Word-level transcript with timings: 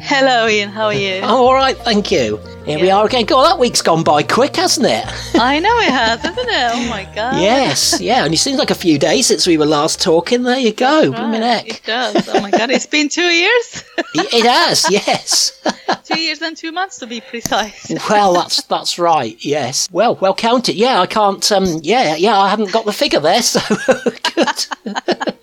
Hello, 0.00 0.46
Ian. 0.46 0.68
How 0.68 0.86
are 0.86 0.94
you? 0.94 1.16
I'm 1.16 1.30
all 1.30 1.54
right, 1.54 1.76
thank 1.76 2.10
you. 2.10 2.38
Here 2.64 2.78
we 2.78 2.90
are 2.90 3.04
again. 3.06 3.24
God, 3.24 3.44
that 3.50 3.58
week's 3.58 3.82
gone 3.82 4.04
by 4.04 4.22
quick, 4.22 4.56
hasn't 4.56 4.86
it? 4.86 5.04
I 5.34 5.58
know 5.58 5.76
it 5.78 5.90
has, 5.90 6.20
hasn't 6.20 6.48
it? 6.48 6.70
Oh 6.74 6.88
my 6.88 7.04
god. 7.14 7.40
yes, 7.40 8.00
yeah. 8.00 8.24
And 8.24 8.32
it 8.32 8.38
seems 8.38 8.58
like 8.58 8.70
a 8.70 8.74
few 8.74 8.98
days 8.98 9.26
since 9.26 9.46
we 9.46 9.58
were 9.58 9.66
last 9.66 10.00
talking. 10.00 10.44
There 10.44 10.58
you 10.58 10.72
go. 10.72 11.10
Right, 11.10 11.42
heck. 11.42 11.68
It 11.68 11.82
does. 11.84 12.28
Oh 12.28 12.40
my 12.40 12.50
god, 12.50 12.70
it's 12.70 12.86
been 12.86 13.08
two 13.08 13.22
years. 13.22 13.84
it 14.14 14.46
has, 14.46 14.86
yes. 14.90 15.60
two 16.04 16.20
years 16.20 16.42
and 16.42 16.56
two 16.56 16.72
months 16.72 16.98
to 16.98 17.06
be 17.06 17.20
precise. 17.20 17.90
well, 18.08 18.34
that's 18.34 18.62
that's 18.64 18.98
right. 18.98 19.36
Yes. 19.44 19.88
Well, 19.90 20.16
well 20.16 20.34
count 20.34 20.68
it. 20.68 20.76
Yeah, 20.76 21.00
I 21.00 21.06
can't. 21.06 21.50
Um. 21.50 21.80
Yeah, 21.82 22.14
yeah. 22.14 22.38
I 22.38 22.48
haven't 22.48 22.72
got 22.72 22.84
the 22.84 22.92
figure 22.92 23.20
there, 23.20 23.42
so 23.42 23.60
good. 24.34 25.34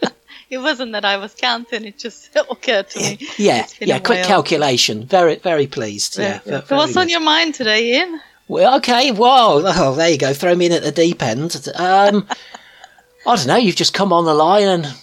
It 0.49 0.59
wasn't 0.59 0.91
that 0.93 1.05
I 1.05 1.17
was 1.17 1.33
counting; 1.33 1.85
it 1.85 1.97
just 1.97 2.29
occurred 2.51 2.89
to 2.91 2.99
me. 2.99 3.17
Yeah, 3.37 3.65
yeah. 3.79 3.99
Quick 3.99 4.19
while. 4.19 4.27
calculation. 4.27 5.05
Very, 5.05 5.35
very 5.37 5.67
pleased. 5.67 6.17
Yeah. 6.17 6.39
good. 6.43 6.61
ve- 6.61 6.67
So, 6.67 6.75
what's 6.77 6.93
very 6.93 7.03
on 7.05 7.09
your 7.09 7.19
mind 7.21 7.55
today, 7.55 7.95
Ian? 7.95 8.21
Well, 8.47 8.75
okay. 8.77 9.11
Well, 9.11 9.63
oh, 9.65 9.95
there 9.95 10.09
you 10.09 10.17
go. 10.17 10.33
Throw 10.33 10.55
me 10.55 10.67
in 10.67 10.71
at 10.71 10.83
the 10.83 10.91
deep 10.91 11.23
end. 11.23 11.67
Um, 11.75 12.27
I 13.25 13.35
don't 13.35 13.47
know. 13.47 13.55
You've 13.55 13.75
just 13.75 13.93
come 13.93 14.13
on 14.13 14.25
the 14.25 14.35
line, 14.35 14.67
and 14.67 14.93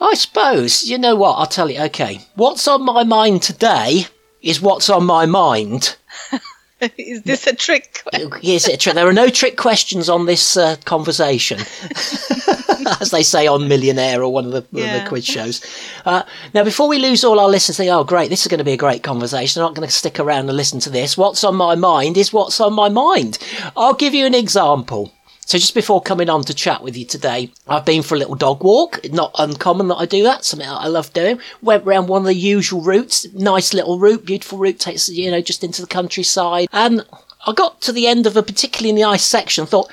I 0.00 0.14
suppose 0.14 0.84
you 0.84 0.96
know 0.98 1.14
what. 1.14 1.34
I'll 1.34 1.46
tell 1.46 1.70
you. 1.70 1.80
Okay, 1.82 2.20
what's 2.36 2.66
on 2.66 2.84
my 2.84 3.04
mind 3.04 3.42
today 3.42 4.06
is 4.40 4.60
what's 4.60 4.88
on 4.88 5.04
my 5.04 5.26
mind. 5.26 5.96
Is 6.98 7.22
this 7.22 7.46
a 7.46 7.54
trick? 7.54 8.02
Is 8.42 8.68
it 8.68 8.74
a 8.74 8.76
trick? 8.76 8.94
There 8.94 9.08
are 9.08 9.12
no 9.12 9.28
trick 9.30 9.56
questions 9.56 10.08
on 10.08 10.26
this 10.26 10.56
uh, 10.56 10.76
conversation, 10.84 11.58
as 13.00 13.10
they 13.10 13.22
say 13.22 13.46
on 13.46 13.66
Millionaire 13.68 14.22
or 14.22 14.32
one 14.32 14.44
of 14.46 14.52
the, 14.52 14.64
Yeah. 14.72 15.02
the 15.02 15.08
quiz 15.08 15.24
shows. 15.24 15.64
Uh, 16.04 16.22
now, 16.52 16.64
before 16.64 16.88
we 16.88 16.98
lose 16.98 17.24
all 17.24 17.40
our 17.40 17.48
listeners, 17.48 17.78
think, 17.78 17.90
oh, 17.90 18.04
great, 18.04 18.28
this 18.28 18.42
is 18.42 18.48
going 18.48 18.58
to 18.58 18.64
be 18.64 18.72
a 18.74 18.76
great 18.76 19.02
conversation. 19.02 19.62
I'm 19.62 19.68
not 19.68 19.74
going 19.74 19.88
to 19.88 19.94
stick 19.94 20.20
around 20.20 20.48
and 20.48 20.56
listen 20.56 20.78
to 20.80 20.90
this. 20.90 21.16
What's 21.16 21.44
on 21.44 21.56
my 21.56 21.74
mind 21.74 22.16
is 22.18 22.32
what's 22.32 22.60
on 22.60 22.74
my 22.74 22.88
mind. 22.90 23.38
I'll 23.76 23.94
give 23.94 24.12
you 24.14 24.26
an 24.26 24.34
example. 24.34 25.12
So 25.46 25.58
just 25.58 25.74
before 25.74 26.02
coming 26.02 26.28
on 26.28 26.42
to 26.42 26.52
chat 26.52 26.82
with 26.82 26.96
you 26.96 27.04
today, 27.04 27.52
I've 27.68 27.84
been 27.84 28.02
for 28.02 28.16
a 28.16 28.18
little 28.18 28.34
dog 28.34 28.64
walk. 28.64 28.98
Not 29.12 29.30
uncommon 29.38 29.86
that 29.86 29.94
I 29.94 30.04
do 30.04 30.24
that. 30.24 30.44
Something 30.44 30.68
I 30.68 30.88
love 30.88 31.12
doing. 31.12 31.38
Went 31.62 31.86
around 31.86 32.08
one 32.08 32.22
of 32.22 32.26
the 32.26 32.34
usual 32.34 32.80
routes. 32.80 33.32
Nice 33.32 33.72
little 33.72 34.00
route, 34.00 34.26
beautiful 34.26 34.58
route. 34.58 34.80
Takes 34.80 35.08
you 35.08 35.30
know 35.30 35.40
just 35.40 35.62
into 35.62 35.82
the 35.82 35.86
countryside. 35.86 36.66
And 36.72 37.06
I 37.46 37.52
got 37.52 37.80
to 37.82 37.92
the 37.92 38.08
end 38.08 38.26
of 38.26 38.36
a 38.36 38.42
particularly 38.42 39.00
nice 39.00 39.24
section. 39.24 39.66
Thought, 39.66 39.88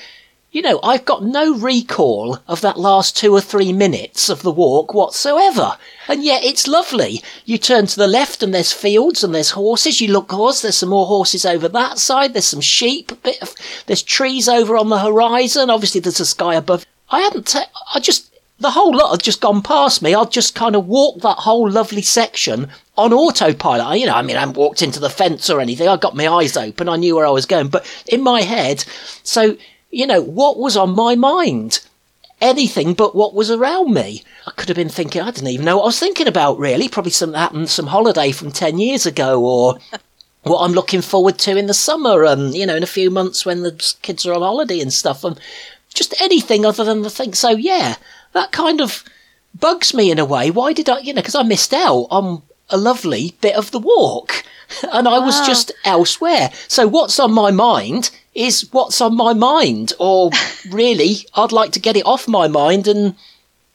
you 0.53 0.61
know, 0.61 0.79
I've 0.83 1.03
got 1.03 1.23
no 1.23 1.57
recall 1.57 2.37
of 2.47 2.61
that 2.61 2.79
last 2.79 3.17
two 3.17 3.33
or 3.33 3.41
three 3.41 3.73
minutes 3.73 4.29
of 4.29 4.43
the 4.43 4.51
walk 4.51 4.93
whatsoever. 4.93 5.77
And 6.07 6.23
yet 6.23 6.43
it's 6.43 6.67
lovely. 6.67 7.21
You 7.43 7.57
turn 7.57 7.87
to 7.87 7.97
the 7.97 8.07
left 8.07 8.43
and 8.43 8.53
there's 8.53 8.71
fields 8.71 9.23
and 9.23 9.33
there's 9.33 9.51
horses. 9.51 9.99
You 9.99 10.13
look 10.13 10.31
horse, 10.31 10.61
there's 10.61 10.77
some 10.77 10.89
more 10.89 11.07
horses 11.07 11.43
over 11.45 11.67
that 11.69 11.97
side. 11.97 12.33
There's 12.33 12.45
some 12.45 12.61
sheep, 12.61 13.11
of, 13.41 13.55
there's 13.87 14.03
trees 14.03 14.47
over 14.47 14.77
on 14.77 14.89
the 14.89 14.99
horizon. 14.99 15.69
Obviously 15.71 15.99
there's 16.01 16.19
a 16.19 16.25
sky 16.25 16.53
above. 16.55 16.85
I 17.09 17.21
hadn't, 17.21 17.47
ta- 17.47 17.69
I 17.95 17.99
just, 17.99 18.31
the 18.59 18.71
whole 18.71 18.95
lot 18.95 19.09
had 19.11 19.23
just 19.23 19.41
gone 19.41 19.63
past 19.63 20.03
me. 20.03 20.13
I'd 20.13 20.31
just 20.31 20.53
kind 20.53 20.75
of 20.75 20.87
walked 20.87 21.21
that 21.23 21.39
whole 21.39 21.67
lovely 21.69 22.03
section 22.03 22.69
on 22.95 23.11
autopilot. 23.11 23.87
I- 23.87 23.95
You 23.95 24.05
know, 24.05 24.13
I 24.13 24.21
mean, 24.21 24.35
I 24.37 24.41
hadn't 24.41 24.57
walked 24.57 24.83
into 24.83 24.99
the 24.99 25.09
fence 25.09 25.49
or 25.49 25.59
anything. 25.59 25.87
I 25.87 25.97
got 25.97 26.15
my 26.15 26.27
eyes 26.27 26.55
open. 26.55 26.87
I 26.87 26.97
knew 26.97 27.15
where 27.15 27.25
I 27.25 27.31
was 27.31 27.47
going. 27.47 27.69
But 27.69 27.85
in 28.07 28.21
my 28.21 28.41
head, 28.41 28.85
so, 29.23 29.57
you 29.93 30.07
know, 30.07 30.21
what 30.21 30.57
was 30.57 30.75
on 30.75 30.95
my 30.95 31.15
mind? 31.15 31.79
Anything 32.41 32.93
but 32.93 33.15
what 33.15 33.33
was 33.33 33.49
around 33.49 33.93
me. 33.93 34.23
I 34.45 34.51
could 34.51 34.67
have 34.67 34.75
been 34.75 34.89
thinking, 34.89 35.21
I 35.21 35.31
didn't 35.31 35.47
even 35.49 35.65
know 35.65 35.77
what 35.77 35.83
I 35.83 35.87
was 35.87 35.99
thinking 35.99 36.27
about, 36.27 36.59
really. 36.59 36.89
Probably 36.89 37.11
something 37.11 37.39
happened, 37.39 37.69
some 37.69 37.87
holiday 37.87 38.31
from 38.31 38.51
10 38.51 38.79
years 38.79 39.05
ago 39.05 39.41
or 39.43 39.77
what 40.43 40.59
I'm 40.59 40.73
looking 40.73 41.01
forward 41.01 41.37
to 41.39 41.55
in 41.55 41.67
the 41.67 41.73
summer 41.73 42.25
and, 42.25 42.53
you 42.53 42.65
know, 42.65 42.75
in 42.75 42.83
a 42.83 42.87
few 42.87 43.09
months 43.09 43.45
when 43.45 43.63
the 43.63 43.71
kids 44.01 44.25
are 44.25 44.33
on 44.33 44.41
holiday 44.41 44.81
and 44.81 44.91
stuff. 44.91 45.23
And 45.23 45.39
just 45.93 46.19
anything 46.21 46.65
other 46.65 46.83
than 46.83 47.03
the 47.03 47.09
thing. 47.09 47.33
So, 47.33 47.51
yeah, 47.51 47.95
that 48.33 48.51
kind 48.51 48.81
of 48.81 49.03
bugs 49.57 49.93
me 49.93 50.11
in 50.11 50.19
a 50.19 50.25
way. 50.25 50.51
Why 50.51 50.73
did 50.73 50.89
I, 50.89 50.99
you 50.99 51.13
know, 51.13 51.21
because 51.21 51.35
I 51.35 51.43
missed 51.43 51.73
out 51.73 52.07
on 52.09 52.41
a 52.69 52.77
lovely 52.77 53.35
bit 53.39 53.55
of 53.55 53.71
the 53.71 53.79
walk 53.79 54.43
and 54.91 55.07
I 55.07 55.19
was 55.19 55.39
Wow. 55.39 55.45
just 55.45 55.71
elsewhere. 55.85 56.49
So, 56.67 56.87
what's 56.87 57.19
on 57.19 57.31
my 57.31 57.51
mind 57.51 58.09
is 58.35 58.67
what's 58.71 58.99
on 59.01 59.15
my 59.15 59.33
mind. 59.33 59.93
Or 59.99 60.29
really, 60.69 61.25
I'd 61.35 61.51
like 61.51 61.71
to 61.73 61.79
get 61.79 61.95
it 61.97 62.05
off 62.05 62.27
my 62.27 62.47
mind 62.47 62.87
and 62.87 63.15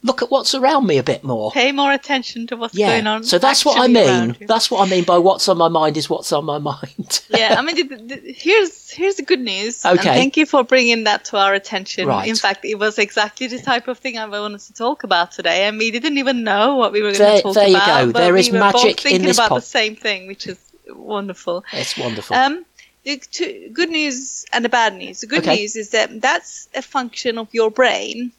look 0.04 0.22
at 0.22 0.30
what's 0.30 0.54
around 0.54 0.86
me 0.86 0.96
a 0.96 1.02
bit 1.02 1.24
more. 1.24 1.50
Pay 1.50 1.72
more 1.72 1.92
attention 1.92 2.46
to 2.46 2.56
what's 2.56 2.72
Yeah. 2.74 2.90
going 2.90 3.08
on. 3.08 3.24
So 3.24 3.36
that's 3.38 3.64
what 3.64 3.78
I 3.80 3.88
mean. 3.88 4.36
That's 4.46 4.70
what 4.70 4.86
I 4.86 4.88
mean 4.88 5.02
by 5.02 5.18
what's 5.18 5.48
on 5.48 5.58
my 5.58 5.66
mind 5.66 5.96
is 5.96 6.08
what's 6.08 6.32
on 6.32 6.44
my 6.44 6.58
mind. 6.58 7.20
yeah, 7.30 7.56
I 7.58 7.62
mean, 7.62 7.74
the, 7.88 7.96
the, 7.96 8.32
here's 8.32 8.90
here's 8.92 9.16
the 9.16 9.24
good 9.24 9.40
news. 9.40 9.84
and 9.84 9.98
Okay. 9.98 10.14
thank 10.14 10.36
you 10.36 10.46
for 10.46 10.62
bringing 10.62 11.02
that 11.04 11.24
to 11.26 11.36
our 11.36 11.52
attention. 11.52 12.06
Right. 12.06 12.28
In 12.28 12.36
fact, 12.36 12.64
it 12.64 12.76
was 12.78 12.96
exactly 12.98 13.48
the 13.48 13.58
type 13.58 13.88
of 13.88 13.98
thing 13.98 14.18
I 14.18 14.26
wanted 14.26 14.60
to 14.60 14.72
talk 14.72 15.02
about 15.02 15.32
today, 15.32 15.66
and 15.66 15.78
we 15.78 15.90
didn't 15.90 16.16
even 16.18 16.44
know 16.44 16.76
what 16.76 16.92
we 16.92 17.02
were 17.02 17.10
going 17.12 17.18
There- 17.18 17.36
to 17.38 17.42
talk 17.42 17.52
about. 17.52 17.60
there 17.60 17.68
you 17.68 17.76
about. 17.76 18.04
go. 18.06 18.12
There 18.20 18.32
we 18.34 18.40
is 18.40 18.50
were 18.50 18.58
magic 18.60 18.82
both 18.82 18.88
in 18.90 18.94
thinking 19.02 19.22
this 19.26 19.38
about 19.38 19.54
the 19.56 19.60
same 19.62 19.96
thing, 19.96 20.28
which 20.28 20.46
is 20.46 20.58
wonderful. 20.88 21.64
it's 21.72 21.98
wonderful. 21.98 22.36
Um, 22.36 22.64
the 23.08 23.16
two, 23.36 23.70
good 23.72 23.88
news 23.90 24.44
and 24.52 24.64
the 24.64 24.68
bad 24.68 24.94
news. 24.94 25.20
The 25.20 25.26
good 25.26 25.40
Okay. 25.46 25.56
news 25.56 25.76
is 25.76 25.90
that 25.90 26.20
that's 26.20 26.68
a 26.74 26.82
function 26.82 27.38
of 27.38 27.48
your 27.52 27.70
brain 27.70 28.32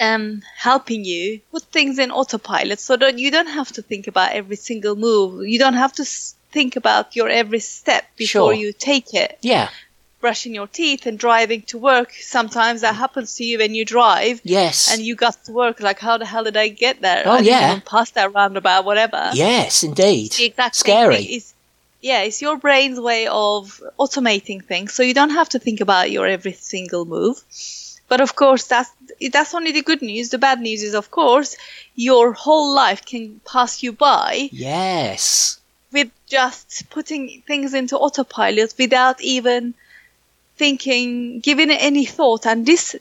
um, 0.00 0.42
helping 0.56 1.04
you 1.04 1.40
put 1.50 1.62
things 1.64 1.98
in 1.98 2.10
autopilot 2.10 2.80
so 2.80 2.96
that 2.96 3.18
you 3.18 3.30
don't 3.30 3.48
have 3.48 3.70
to 3.72 3.82
think 3.82 4.06
about 4.06 4.32
every 4.32 4.56
single 4.56 4.96
move. 4.96 5.46
You 5.46 5.58
don't 5.58 5.74
have 5.84 5.92
to 5.94 6.04
think 6.52 6.76
about 6.76 7.14
your 7.16 7.28
every 7.28 7.60
step 7.60 8.04
before 8.16 8.52
Sure. 8.52 8.52
you 8.54 8.72
take 8.72 9.14
it. 9.14 9.38
yeah. 9.42 9.68
Brushing 10.20 10.54
your 10.54 10.66
teeth 10.66 11.06
and 11.06 11.18
driving 11.18 11.62
to 11.62 11.78
work. 11.78 12.12
Sometimes 12.12 12.82
that 12.82 12.94
happens 12.94 13.36
to 13.36 13.44
you 13.44 13.56
when 13.56 13.74
you 13.74 13.86
drive. 13.86 14.42
Yes. 14.44 14.92
And 14.92 15.00
you 15.00 15.14
got 15.16 15.42
to 15.46 15.52
work 15.52 15.80
like, 15.80 15.98
how 15.98 16.18
the 16.18 16.26
hell 16.26 16.44
did 16.44 16.58
I 16.58 16.68
get 16.68 17.00
there? 17.00 17.22
Oh, 17.24 17.36
I 17.38 17.40
yeah. 17.40 17.80
pass 17.86 18.10
that 18.10 18.34
roundabout, 18.34 18.84
whatever 18.84 19.30
yes, 19.32 19.82
indeed. 19.82 20.32
the 20.32 20.44
exact 20.44 20.76
Scary. 20.76 21.16
thing 21.16 21.30
is 21.38 21.54
yeah 22.00 22.22
it's 22.22 22.40
your 22.42 22.56
brain's 22.56 22.98
way 22.98 23.26
of 23.26 23.82
automating 23.98 24.64
things 24.64 24.92
so 24.94 25.02
you 25.02 25.14
don't 25.14 25.30
have 25.30 25.48
to 25.50 25.58
think 25.58 25.80
about 25.80 26.10
your 26.10 26.26
every 26.26 26.52
single 26.52 27.04
move. 27.04 27.42
But 28.08 28.20
of 28.20 28.34
course 28.34 28.66
that's 28.66 28.90
that's 29.32 29.54
only 29.54 29.72
the 29.72 29.82
good 29.82 30.02
news. 30.02 30.30
The 30.30 30.38
bad 30.38 30.60
news 30.60 30.82
is 30.82 30.94
of 30.94 31.10
course 31.10 31.56
your 31.94 32.32
whole 32.32 32.74
life 32.74 33.04
can 33.04 33.40
pass 33.44 33.82
you 33.84 33.92
by 33.92 34.48
Yes. 34.50 35.60
with 35.92 36.10
just 36.26 36.90
putting 36.90 37.42
things 37.46 37.72
into 37.74 37.96
autopilot 37.96 38.74
without 38.78 39.20
even 39.20 39.74
thinking 40.56 41.40
giving 41.40 41.70
it 41.70 41.80
any 41.80 42.04
thought. 42.04 42.46
And 42.46 42.66
this 42.66 42.96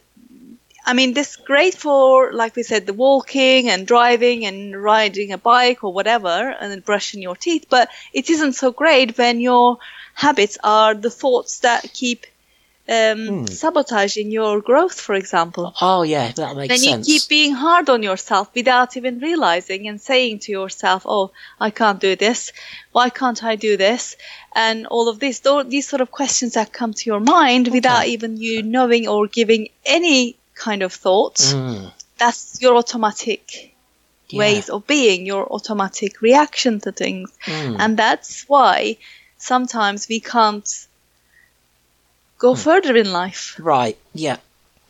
I 0.89 0.93
mean, 0.93 1.13
this 1.13 1.35
great 1.35 1.75
for, 1.75 2.33
like 2.33 2.55
we 2.55 2.63
said, 2.63 2.87
the 2.87 2.93
walking 2.93 3.69
and 3.69 3.85
driving 3.85 4.47
and 4.47 4.75
riding 4.81 5.31
a 5.31 5.37
bike 5.37 5.83
or 5.83 5.93
whatever, 5.93 6.49
and 6.59 6.71
then 6.71 6.79
brushing 6.79 7.21
your 7.21 7.35
teeth. 7.35 7.67
But 7.69 7.89
it 8.11 8.27
isn't 8.31 8.53
so 8.53 8.71
great 8.71 9.15
when 9.15 9.39
your 9.39 9.77
habits 10.15 10.57
are 10.63 10.95
the 10.95 11.11
thoughts 11.11 11.59
that 11.59 11.93
keep 11.93 12.25
um, 12.89 13.45
sabotaging 13.45 14.31
your 14.31 14.61
growth, 14.61 14.99
for 14.99 15.13
example. 15.13 15.75
Oh 15.79 16.01
yeah, 16.01 16.31
that 16.31 16.55
makes 16.55 16.81
then 16.81 17.01
you 17.01 17.05
keep 17.05 17.29
being 17.29 17.53
hard 17.53 17.87
on 17.87 18.01
yourself 18.01 18.49
without 18.55 18.97
even 18.97 19.19
realizing 19.19 19.87
and 19.87 20.01
saying 20.01 20.39
to 20.39 20.51
yourself, 20.51 21.03
"Oh, 21.05 21.29
I 21.59 21.69
can't 21.69 21.99
do 21.99 22.15
this. 22.15 22.51
Why 22.93 23.11
can't 23.11 23.43
I 23.43 23.57
do 23.57 23.77
this?" 23.77 24.15
And 24.55 24.87
all 24.87 25.07
of 25.07 25.19
this, 25.19 25.43
these 25.67 25.87
sort 25.87 26.01
of 26.01 26.09
questions 26.09 26.55
that 26.55 26.73
come 26.73 26.93
to 26.95 27.05
your 27.05 27.19
mind 27.19 27.67
without 27.67 28.07
even 28.07 28.37
you 28.37 28.63
knowing 28.63 29.07
or 29.07 29.27
giving 29.27 29.69
any 29.85 30.38
kind 30.67 30.81
of 30.83 30.93
thought. 30.93 31.37
Mm, 31.37 31.91
That's 32.17 32.61
your 32.61 32.75
automatic 32.75 33.73
yeah. 34.29 34.39
ways 34.39 34.69
of 34.69 34.85
being, 34.85 35.25
your 35.25 35.43
automatic 35.51 36.21
reaction 36.21 36.79
to 36.81 36.91
things. 36.91 37.31
Mm. 37.45 37.77
And 37.79 37.97
that's 37.97 38.43
why 38.47 38.97
sometimes 39.37 40.07
we 40.09 40.19
can't 40.19 40.69
go 42.37 42.53
Hmm. 42.55 42.61
further 42.61 42.95
in 42.95 43.11
life. 43.11 43.55
Right. 43.59 43.97
Yeah. 44.13 44.37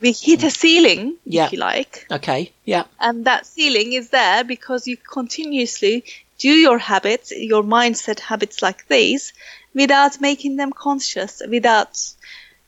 We 0.02 0.12
hit 0.14 0.44
a 0.44 0.50
ceiling, 0.50 1.16
Yeah. 1.26 1.46
if 1.46 1.52
you 1.54 1.60
like, 1.60 2.06
Okay. 2.12 2.52
Yeah. 2.66 2.86
and 3.00 3.26
that 3.26 3.46
ceiling 3.46 3.94
is 3.94 4.10
there 4.10 4.44
because 4.44 4.88
you 4.88 4.98
continuously 4.98 6.04
do 6.38 6.50
your 6.68 6.78
habits, 6.80 7.32
your 7.32 7.64
mindset 7.64 8.20
habits 8.22 8.62
like 8.62 8.88
these, 8.88 9.34
without 9.74 10.22
making 10.22 10.56
them 10.56 10.72
conscious, 10.72 11.42
without 11.48 11.94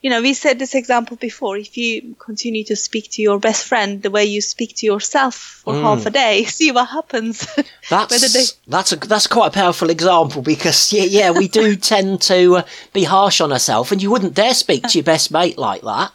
you 0.01 0.09
know, 0.09 0.21
we 0.21 0.33
said 0.33 0.57
this 0.57 0.73
example 0.73 1.15
before. 1.15 1.57
If 1.57 1.77
you 1.77 2.15
continue 2.17 2.63
to 2.65 2.75
speak 2.75 3.11
to 3.11 3.21
your 3.21 3.37
best 3.39 3.65
friend 3.67 4.01
the 4.01 4.09
way 4.09 4.25
you 4.25 4.41
speak 4.41 4.75
to 4.77 4.85
yourself 4.85 5.35
for 5.63 5.73
Mm. 5.75 5.81
half 5.83 6.05
a 6.07 6.09
day, 6.09 6.43
see 6.59 6.71
what 6.71 6.89
happens. 6.89 7.45
That's 7.89 8.33
they- 8.33 8.57
that's 8.67 8.91
a 8.93 8.95
that's 8.95 9.27
quite 9.27 9.47
a 9.47 9.51
powerful 9.51 9.89
example 9.91 10.41
because 10.41 10.91
yeah 10.93 11.03
yeah 11.03 11.31
we 11.31 11.47
do 11.47 11.75
tend 11.93 12.21
to 12.23 12.57
uh, 12.57 12.63
be 12.93 13.03
harsh 13.03 13.41
on 13.41 13.51
ourselves 13.51 13.91
and 13.91 14.01
you 14.01 14.09
wouldn't 14.09 14.33
dare 14.33 14.53
speak 14.55 14.83
to 14.87 14.97
your 14.97 15.03
best 15.05 15.29
mate 15.31 15.57
like 15.57 15.81
that. 15.83 16.11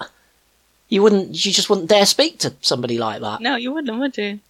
You 0.89 1.03
wouldn't 1.03 1.29
you 1.45 1.53
just 1.53 1.69
wouldn't 1.71 1.89
dare 1.89 2.07
speak 2.07 2.39
to 2.41 2.55
somebody 2.63 2.99
like 2.99 3.21
that. 3.21 3.41
no, 3.41 3.57
you 3.57 3.73
wouldn't, 3.73 3.99
would 3.99 4.17
you? 4.17 4.41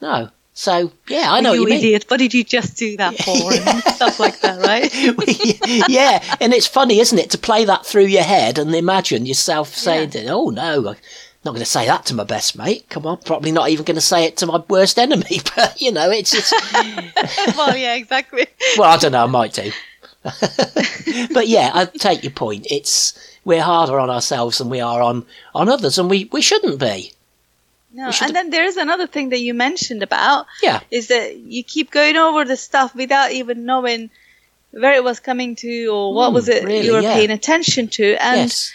No. 0.00 0.30
So 0.58 0.90
yeah, 1.06 1.26
I 1.28 1.42
know 1.42 1.52
you 1.52 1.60
what 1.60 1.68
you 1.68 1.74
mean. 1.74 1.84
idiot. 1.84 2.06
What 2.08 2.16
did 2.16 2.32
you 2.32 2.42
just 2.42 2.78
do 2.78 2.96
that 2.96 3.14
for? 3.24 3.52
And 3.52 3.94
stuff 3.94 4.18
like 4.18 4.40
that, 4.40 4.58
right? 4.62 4.90
yeah, 5.90 6.24
and 6.40 6.54
it's 6.54 6.66
funny, 6.66 6.98
isn't 6.98 7.18
it, 7.18 7.28
to 7.32 7.38
play 7.38 7.66
that 7.66 7.84
through 7.84 8.06
your 8.06 8.22
head 8.22 8.58
and 8.58 8.74
imagine 8.74 9.26
yourself 9.26 9.74
saying, 9.74 10.12
"Oh 10.30 10.48
no, 10.48 10.88
I'm 10.88 10.96
not 11.44 11.50
going 11.50 11.58
to 11.58 11.66
say 11.66 11.84
that 11.84 12.06
to 12.06 12.14
my 12.14 12.24
best 12.24 12.56
mate." 12.56 12.86
Come 12.88 13.04
on, 13.04 13.18
probably 13.18 13.52
not 13.52 13.68
even 13.68 13.84
going 13.84 13.96
to 13.96 14.00
say 14.00 14.24
it 14.24 14.38
to 14.38 14.46
my 14.46 14.64
worst 14.66 14.98
enemy. 14.98 15.40
But 15.54 15.78
you 15.78 15.92
know, 15.92 16.10
it's 16.10 16.30
just 16.30 16.54
well, 17.54 17.76
yeah, 17.76 17.94
exactly. 17.94 18.46
well, 18.78 18.90
I 18.90 18.96
don't 18.96 19.12
know, 19.12 19.24
I 19.24 19.26
might 19.26 19.52
do. 19.52 19.70
but 21.34 21.48
yeah, 21.48 21.70
I 21.74 21.84
take 21.84 22.22
your 22.22 22.32
point. 22.32 22.66
It's 22.70 23.12
we're 23.44 23.62
harder 23.62 24.00
on 24.00 24.08
ourselves 24.08 24.56
than 24.56 24.70
we 24.70 24.80
are 24.80 25.02
on 25.02 25.26
on 25.54 25.68
others, 25.68 25.98
and 25.98 26.08
we 26.08 26.30
we 26.32 26.40
shouldn't 26.40 26.80
be. 26.80 27.12
No, 27.96 28.10
and 28.22 28.36
then 28.36 28.50
there's 28.50 28.76
another 28.76 29.06
thing 29.06 29.30
that 29.30 29.40
you 29.40 29.54
mentioned 29.54 30.02
about 30.02 30.46
Yeah, 30.62 30.80
is 30.90 31.08
that 31.08 31.36
you 31.36 31.62
keep 31.64 31.90
going 31.90 32.16
over 32.16 32.44
the 32.44 32.56
stuff 32.56 32.94
without 32.94 33.32
even 33.32 33.64
knowing 33.64 34.10
where 34.70 34.92
it 34.92 35.02
was 35.02 35.18
coming 35.18 35.56
to 35.56 35.86
or 35.86 36.12
what 36.12 36.30
Mm, 36.30 36.34
was 36.34 36.48
it 36.48 36.62
really, 36.64 36.86
you 36.86 36.92
were 36.92 37.00
yeah. 37.00 37.14
paying 37.14 37.30
attention 37.30 37.88
to. 37.88 38.06
And 38.22 38.38
yes, 38.40 38.72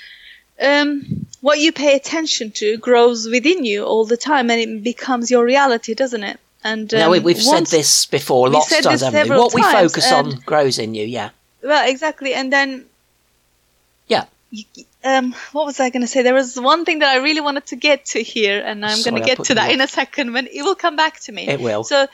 um, 0.59 1.27
what 1.41 1.59
you 1.59 1.71
pay 1.71 1.95
attention 1.95 2.51
to 2.61 2.77
grows 2.77 3.27
within 3.27 3.63
you 3.63 3.83
all 3.85 4.05
the 4.05 4.17
time, 4.17 4.49
and 4.49 4.59
it 4.59 4.83
becomes 4.83 5.29
your 5.29 5.43
reality, 5.45 5.93
doesn't 5.93 6.23
it? 6.23 6.39
And 6.63 6.91
um, 6.93 6.99
now 6.99 7.09
we, 7.11 7.19
we've 7.19 7.41
said 7.41 7.67
this 7.67 8.07
before 8.07 8.49
lots 8.49 8.71
of 8.71 8.83
times, 8.83 9.01
haven't 9.01 9.29
we? 9.29 9.37
What 9.37 9.53
we 9.53 9.61
focus 9.61 10.11
on 10.11 10.39
grows 10.45 10.79
in 10.79 10.95
you. 10.95 11.05
Yeah, 11.05 11.29
Well, 11.63 11.87
exactly, 11.87 12.33
and 12.33 12.51
then 12.51 12.85
um, 15.03 15.33
what 15.53 15.65
was 15.65 15.79
I 15.79 15.89
going 15.89 16.01
to 16.01 16.07
say? 16.07 16.23
There 16.23 16.33
was 16.33 16.59
one 16.59 16.85
thing 16.85 16.99
that 16.99 17.09
I 17.09 17.23
really 17.23 17.41
wanted 17.41 17.67
to 17.67 17.75
get 17.75 18.05
to 18.07 18.21
here, 18.21 18.61
and 18.63 18.85
I'm 18.85 19.01
going 19.03 19.15
to 19.15 19.21
get 19.21 19.43
to 19.45 19.55
that 19.55 19.67
off. 19.67 19.73
in 19.73 19.81
a 19.81 19.87
second. 19.87 20.33
When 20.33 20.47
it 20.47 20.61
will 20.61 20.75
come 20.75 20.95
back 20.95 21.19
to 21.21 21.31
me. 21.31 21.47
It 21.47 21.59
will. 21.59 21.83
So, 21.83 22.07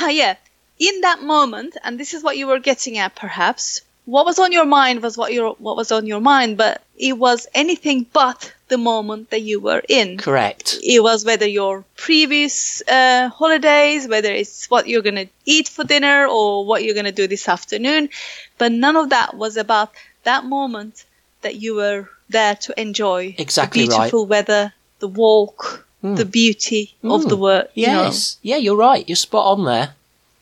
uh, 0.00 0.06
yeah, 0.06 0.36
in 0.78 1.00
that 1.02 1.22
moment, 1.22 1.76
and 1.82 1.98
this 1.98 2.14
is 2.14 2.22
what 2.22 2.36
you 2.36 2.46
were 2.46 2.60
getting 2.60 2.98
at, 2.98 3.14
perhaps. 3.14 3.82
What 4.06 4.26
was 4.26 4.38
on 4.38 4.50
your 4.50 4.64
mind 4.64 5.02
was 5.02 5.16
what 5.16 5.32
your 5.32 5.54
what 5.58 5.76
was 5.76 5.92
on 5.92 6.06
your 6.06 6.20
mind, 6.20 6.56
but 6.56 6.82
it 6.96 7.16
was 7.16 7.46
anything 7.54 8.06
but 8.12 8.52
the 8.68 8.78
moment 8.78 9.30
that 9.30 9.42
you 9.42 9.60
were 9.60 9.82
in. 9.88 10.18
Correct. 10.18 10.78
It 10.82 11.02
was 11.02 11.24
whether 11.24 11.46
your 11.46 11.84
previous 11.96 12.82
uh, 12.88 13.28
holidays, 13.28 14.08
whether 14.08 14.32
it's 14.32 14.70
what 14.70 14.88
you're 14.88 15.02
going 15.02 15.26
to 15.26 15.28
eat 15.44 15.68
for 15.68 15.84
dinner 15.84 16.26
or 16.26 16.64
what 16.64 16.82
you're 16.82 16.94
going 16.94 17.06
to 17.06 17.12
do 17.12 17.28
this 17.28 17.48
afternoon. 17.48 18.08
But 18.56 18.72
none 18.72 18.96
of 18.96 19.10
that 19.10 19.36
was 19.36 19.56
about 19.56 19.92
that 20.24 20.44
moment 20.44 21.04
that 21.42 21.56
you 21.56 21.74
were 21.74 22.08
there 22.28 22.54
to 22.56 22.80
enjoy. 22.80 23.34
Exactly 23.38 23.84
the 23.86 23.90
right. 23.90 23.98
beautiful 23.98 24.26
weather, 24.26 24.72
the 25.00 25.08
walk, 25.08 25.86
Mm. 26.02 26.16
the 26.16 26.24
beauty 26.24 26.94
of 27.04 27.22
Mm. 27.24 27.28
the 27.28 27.36
world. 27.36 27.68
you 27.74 27.86
know. 27.86 28.04
Yes. 28.04 28.38
Yeah, 28.40 28.56
you're 28.56 28.74
right. 28.76 29.06
You're 29.06 29.16
spot 29.16 29.44
on 29.58 29.64
there. 29.66 29.94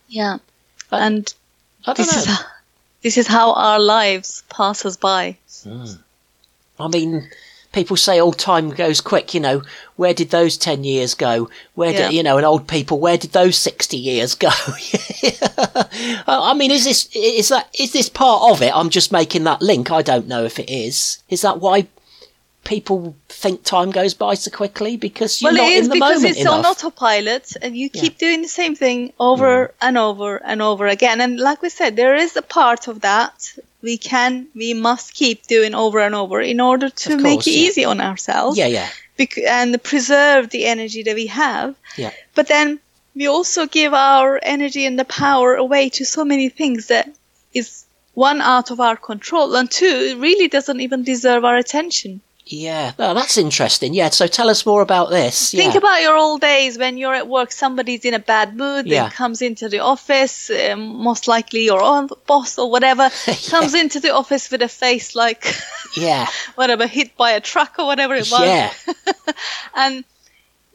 Yeah. 0.09 0.39
And 0.93 1.35
I 1.85 1.95
don't 1.95 1.97
this 2.07 2.17
is 2.17 2.25
how, 2.27 2.39
this 3.03 3.19
is 3.19 3.27
how 3.27 3.53
our 3.55 3.81
lives 3.81 4.45
pass 4.49 4.85
us 4.87 4.97
by. 4.97 5.37
I 6.79 6.87
mean, 6.89 7.29
people 7.73 7.97
say 7.97 8.21
all 8.21 8.33
time 8.33 8.71
goes 8.71 9.01
quick. 9.01 9.35
You 9.35 9.41
know, 9.41 9.63
where 9.97 10.15
did 10.15 10.31
those 10.31 10.57
ten 10.57 10.85
years 10.85 11.15
go? 11.15 11.49
Where 11.75 11.93
Yeah. 11.93 12.09
did 12.09 12.13
you 12.15 12.23
know? 12.23 12.37
And 12.37 12.47
old 12.47 12.67
people, 12.69 12.99
where 12.99 13.19
did 13.19 13.33
those 13.33 13.57
sixty 13.57 13.97
years 13.97 14.35
go? 14.35 14.49
I 16.27 16.55
mean, 16.57 16.71
is 16.71 16.85
this 16.85 17.09
is 17.15 17.49
that 17.49 17.69
is 17.79 17.93
this 17.93 18.09
part 18.09 18.51
of 18.51 18.63
it? 18.63 18.73
I'm 18.75 18.91
just 18.91 19.13
making 19.13 19.45
that 19.45 19.63
link. 19.63 19.91
I 19.91 20.03
don't 20.03 20.29
know 20.29 20.45
if 20.45 20.59
it 20.59 20.71
is. 20.71 21.23
Is 21.29 21.43
that 21.43 21.61
why 21.61 21.87
people 22.69 23.17
think 23.31 23.65
time 23.65 23.91
goes 23.91 24.13
by 24.13 24.35
so 24.35 24.51
quickly 24.51 24.97
because 24.99 25.41
you're 25.41 25.51
well, 25.53 25.63
not 25.63 25.73
it 25.73 25.77
is 25.79 25.87
in 25.87 25.89
the 25.89 25.95
because 25.95 26.23
moment 26.23 26.37
it's 26.37 26.47
on 26.47 26.59
enough? 26.59 26.85
autopilot, 26.85 27.57
and 27.63 27.75
you 27.75 27.89
keep 27.89 28.19
doing 28.19 28.43
the 28.43 28.55
same 28.61 28.75
thing 28.77 29.13
over 29.19 29.69
mm. 29.69 29.73
and 29.81 29.97
over 29.97 30.37
and 30.51 30.61
over 30.61 30.87
again. 30.87 31.21
And 31.23 31.41
like 31.41 31.63
we 31.63 31.71
said, 31.71 31.97
there 31.97 32.15
is 32.15 32.37
a 32.37 32.43
part 32.43 32.87
of 32.87 33.01
that 33.01 33.37
we 33.81 33.97
can, 33.97 34.49
we 34.55 34.75
must 34.75 35.15
keep 35.15 35.47
doing 35.47 35.75
over 35.75 35.99
and 36.01 36.15
over 36.15 36.41
in 36.43 36.61
order 36.61 36.91
to 36.91 37.15
Of 37.15 37.21
make 37.21 37.47
it 37.47 37.53
yeah. 37.53 37.69
easy 37.69 37.85
on 37.87 38.01
ourselves. 38.01 38.59
yeah, 38.59 38.67
yeah, 38.67 38.89
bec- 39.17 39.39
and 39.39 39.83
preserve 39.83 40.51
the 40.51 40.67
energy 40.67 41.03
that 41.05 41.15
we 41.15 41.29
have. 41.29 41.75
yeah. 41.97 42.13
But 42.35 42.49
then 42.49 42.81
we 43.15 43.27
also 43.29 43.67
give 43.67 43.95
our 43.95 44.39
energy 44.43 44.85
and 44.85 44.99
the 44.99 45.07
power 45.07 45.55
away 45.55 45.89
to 45.91 46.05
so 46.05 46.23
many 46.25 46.49
things 46.51 46.89
that 46.89 47.09
is 47.55 47.85
one 48.15 48.41
out 48.43 48.71
of 48.71 48.79
our 48.81 48.97
control, 48.97 49.55
and 49.57 49.71
two, 49.71 49.87
it 50.11 50.19
really 50.19 50.49
doesn't 50.49 50.81
even 50.81 51.03
deserve 51.05 51.45
our 51.45 51.57
attention. 51.57 52.21
Yeah, 52.51 52.93
oh, 52.99 53.13
that's 53.13 53.37
interesting. 53.37 53.93
Yeah, 53.93 54.09
so 54.09 54.27
tell 54.27 54.49
us 54.49 54.65
more 54.65 54.81
about 54.81 55.11
this. 55.11 55.51
Think 55.51 55.75
yeah. 55.75 55.79
about 55.79 56.01
your 56.01 56.17
old 56.17 56.41
days 56.41 56.79
when 56.79 56.97
you're 56.97 57.15
at 57.15 57.29
work, 57.29 57.53
somebody's 57.53 58.07
in 58.07 58.15
a 58.15 58.19
bad 58.19 58.57
mood, 58.57 58.87
Yeah. 58.87 59.03
then 59.03 59.11
comes 59.11 59.43
into 59.43 59.69
the 59.69 59.81
office, 59.81 60.51
um, 60.51 61.03
most 61.03 61.29
likely 61.29 61.65
your 61.67 61.83
own 61.83 62.09
boss 62.27 62.59
or 62.59 62.71
whatever, 62.71 63.11
comes 63.51 63.75
into 63.75 64.01
the 64.01 64.15
office 64.15 64.51
with 64.51 64.63
a 64.63 64.69
face 64.69 65.15
like, 65.15 65.45
yeah, 65.97 66.27
whatever, 66.55 66.87
hit 66.87 67.19
by 67.19 67.33
a 67.33 67.41
truck 67.41 67.75
or 67.79 67.85
whatever 67.85 68.15
it 68.15 68.31
was. 68.31 68.41
yeah, 68.41 68.73
and 69.75 70.05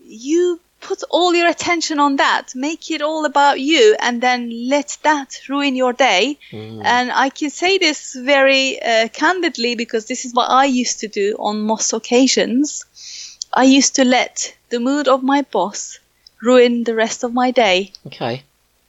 you 0.06 0.60
put 0.84 1.04
all 1.10 1.34
your 1.34 1.48
attention 1.48 2.00
on 2.00 2.18
that. 2.18 2.54
Make 2.56 2.92
it 2.92 3.02
all 3.02 3.26
about 3.26 3.60
you 3.60 3.96
and 4.00 4.22
then 4.22 4.70
let 4.70 4.98
that 5.04 5.40
ruin 5.50 5.76
your 5.76 5.94
day. 5.94 6.38
And 6.52 7.12
i 7.12 7.30
can 7.30 7.50
say 7.50 7.78
this 7.78 8.14
very 8.14 8.82
uh, 8.82 9.08
candidly 9.08 9.76
because 9.76 10.06
this 10.06 10.26
is 10.26 10.34
what 10.34 10.50
i 10.50 10.66
used 10.66 11.00
to 11.00 11.08
do 11.08 11.36
on 11.40 11.62
most 11.62 11.94
occasions. 11.94 12.86
I 13.54 13.64
used 13.64 13.96
to 13.96 14.04
let 14.04 14.56
the 14.70 14.80
mood 14.80 15.08
of 15.08 15.24
my 15.24 15.42
boss 15.44 16.00
ruin 16.42 16.84
the 16.84 16.96
rest 16.96 17.24
of 17.24 17.34
my 17.34 17.52
day. 17.52 17.94
Okay, 18.08 18.44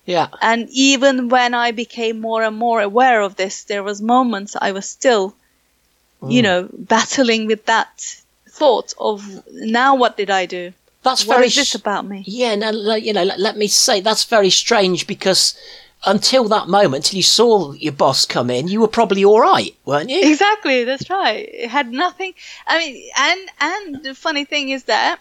yeah, 0.04 0.28
and 0.42 0.68
even 0.70 1.28
when 1.28 1.54
i 1.54 1.70
became 1.72 2.20
more 2.20 2.42
and 2.42 2.56
more 2.56 2.80
aware 2.80 3.20
of 3.22 3.36
this 3.36 3.64
there 3.64 3.82
was 3.82 4.02
moments 4.02 4.56
i 4.68 4.72
was 4.72 4.86
still 4.88 5.34
you 6.28 6.42
know 6.42 6.68
battling 6.72 7.46
with 7.46 7.64
that 7.66 7.92
thought 8.48 8.94
of 8.98 9.18
now 9.52 9.94
what 9.96 10.16
did 10.16 10.30
i 10.30 10.46
do 10.46 10.72
that's 11.04 11.26
what 11.26 11.36
very. 11.36 11.46
is 11.46 11.54
this 11.54 11.74
about 11.74 12.06
me? 12.06 12.24
Yeah, 12.26 12.56
no, 12.56 12.72
no, 12.72 12.94
you 12.94 13.12
know, 13.12 13.22
let, 13.22 13.38
let 13.38 13.56
me 13.56 13.68
say 13.68 14.00
that's 14.00 14.24
very 14.24 14.50
strange 14.50 15.06
because 15.06 15.56
until 16.06 16.48
that 16.48 16.68
moment, 16.68 17.04
till 17.04 17.16
you 17.16 17.22
saw 17.22 17.72
your 17.72 17.92
boss 17.92 18.26
come 18.26 18.50
in, 18.50 18.68
you 18.68 18.80
were 18.80 18.88
probably 18.88 19.24
all 19.24 19.40
right, 19.40 19.74
weren't 19.84 20.10
you? 20.10 20.20
Exactly, 20.22 20.84
that's 20.84 21.08
right. 21.08 21.48
It 21.52 21.70
had 21.70 21.92
nothing. 21.92 22.34
I 22.66 22.78
mean, 22.78 23.10
and 23.18 23.40
and 23.60 24.04
the 24.04 24.14
funny 24.14 24.44
thing 24.44 24.70
is 24.70 24.84
that, 24.84 25.20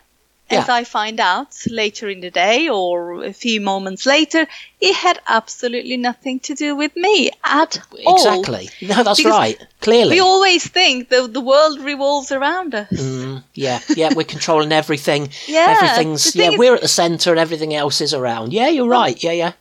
as 0.60 0.70
I 0.70 0.84
find 0.84 1.20
out 1.20 1.56
later 1.70 2.10
in 2.10 2.20
the 2.22 2.32
day 2.32 2.70
or 2.70 3.24
a 3.24 3.34
few 3.34 3.60
moments 3.62 4.06
later, 4.06 4.48
it 4.80 4.96
had 4.96 5.20
absolutely 5.28 5.98
nothing 5.98 6.40
to 6.42 6.54
do 6.56 6.76
with 6.76 6.96
me 6.96 7.32
at 7.44 7.80
all. 8.06 8.16
Exactly. 8.16 8.70
No, 8.82 9.04
that's 9.04 9.20
Because 9.20 9.32
right. 9.40 9.68
Clearly. 9.82 10.12
We 10.16 10.20
always 10.20 10.68
think 10.68 11.10
the 11.10 11.28
the 11.28 11.42
world 11.42 11.80
revolves 11.80 12.32
around 12.32 12.74
us. 12.76 12.90
Mm, 12.92 13.44
yeah, 13.54 13.80
yeah, 13.96 14.14
we're 14.16 14.24
controlling 14.36 14.72
everything. 14.72 15.30
Yeah, 15.48 15.76
Everything's 15.78 16.36
yeah, 16.36 16.52
is- 16.52 16.58
we're 16.58 16.76
at 16.76 16.82
the 16.82 16.88
centre 16.88 17.32
and 17.32 17.40
everything 17.40 17.74
else 17.74 18.02
is 18.02 18.14
around. 18.14 18.54
Yeah, 18.54 18.70
you're 18.70 18.88
right. 19.02 19.22
Yeah, 19.24 19.34
yeah. 19.34 19.52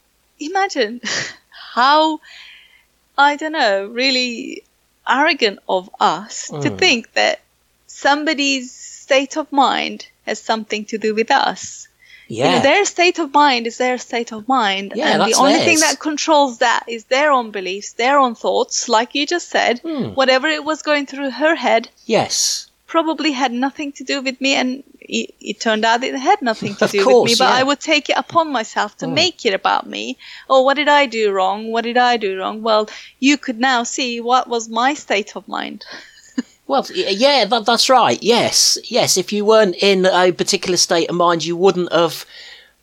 Imagine 0.40 1.00
how 1.74 2.20
I 3.18 3.36
don't 3.36 3.52
know, 3.52 3.86
really 3.86 4.62
arrogant 5.08 5.58
of 5.68 5.90
us 6.00 6.46
to 6.48 6.70
Mm. 6.70 6.78
think 6.78 7.12
that 7.14 7.40
somebody's 7.86 8.72
state 8.72 9.36
of 9.36 9.50
mind 9.52 10.06
has 10.26 10.40
something 10.40 10.84
to 10.86 10.98
do 10.98 11.14
with 11.14 11.30
us. 11.30 11.88
Yeah. 12.28 12.44
You 12.46 12.56
know, 12.56 12.62
their 12.62 12.84
state 12.84 13.18
of 13.18 13.34
mind 13.34 13.66
is 13.66 13.76
their 13.78 13.98
state 13.98 14.32
of 14.32 14.48
mind. 14.48 14.92
Yeah, 14.96 15.08
and 15.20 15.32
the 15.32 15.36
only 15.38 15.58
thing 15.58 15.80
that 15.80 15.98
controls 15.98 16.58
that 16.58 16.84
is 16.88 17.04
their 17.04 17.30
own 17.30 17.50
beliefs, 17.50 17.92
their 17.94 18.18
own 18.18 18.34
thoughts, 18.34 18.88
like 18.88 19.14
you 19.14 19.26
just 19.26 19.48
said. 19.50 19.80
Hmm. 19.80 20.14
Whatever 20.14 20.48
it 20.48 20.64
was 20.64 20.82
going 20.82 21.06
through 21.06 21.30
her 21.30 21.54
head 21.54 21.88
yes. 22.06 22.70
probably 22.86 23.32
had 23.32 23.52
nothing 23.52 23.92
to 23.92 24.04
do 24.04 24.22
with 24.22 24.40
me 24.40 24.54
and 24.54 24.82
it, 25.00 25.34
it 25.40 25.60
turned 25.60 25.84
out 25.84 26.02
it 26.04 26.14
had 26.14 26.40
nothing 26.42 26.74
to 26.76 26.86
do 26.86 27.04
course, 27.04 27.30
with 27.30 27.32
me 27.32 27.44
but 27.44 27.50
yeah. 27.50 27.60
i 27.60 27.62
would 27.62 27.80
take 27.80 28.08
it 28.08 28.16
upon 28.16 28.52
myself 28.52 28.96
to 28.98 29.06
Mm. 29.06 29.14
make 29.14 29.44
it 29.44 29.54
about 29.54 29.86
me 29.86 30.16
oh 30.48 30.62
what 30.62 30.74
did 30.74 30.88
i 30.88 31.06
do 31.06 31.32
wrong 31.32 31.72
what 31.72 31.84
did 31.84 31.96
i 31.96 32.16
do 32.16 32.38
wrong 32.38 32.62
well 32.62 32.88
you 33.18 33.36
could 33.36 33.58
now 33.58 33.82
see 33.82 34.20
what 34.20 34.48
was 34.48 34.68
my 34.68 34.94
state 34.94 35.34
of 35.36 35.46
mind 35.48 35.84
Well, 36.72 36.86
yeah, 36.94 37.44
that, 37.44 37.66
that's 37.66 37.90
right. 37.90 38.18
Yes, 38.22 38.78
yes. 38.84 39.18
If 39.18 39.30
you 39.30 39.44
weren't 39.44 39.76
in 39.82 40.06
a 40.06 40.32
particular 40.32 40.78
state 40.78 41.10
of 41.10 41.16
mind, 41.16 41.44
you 41.44 41.54
wouldn't 41.54 41.92
have 41.92 42.24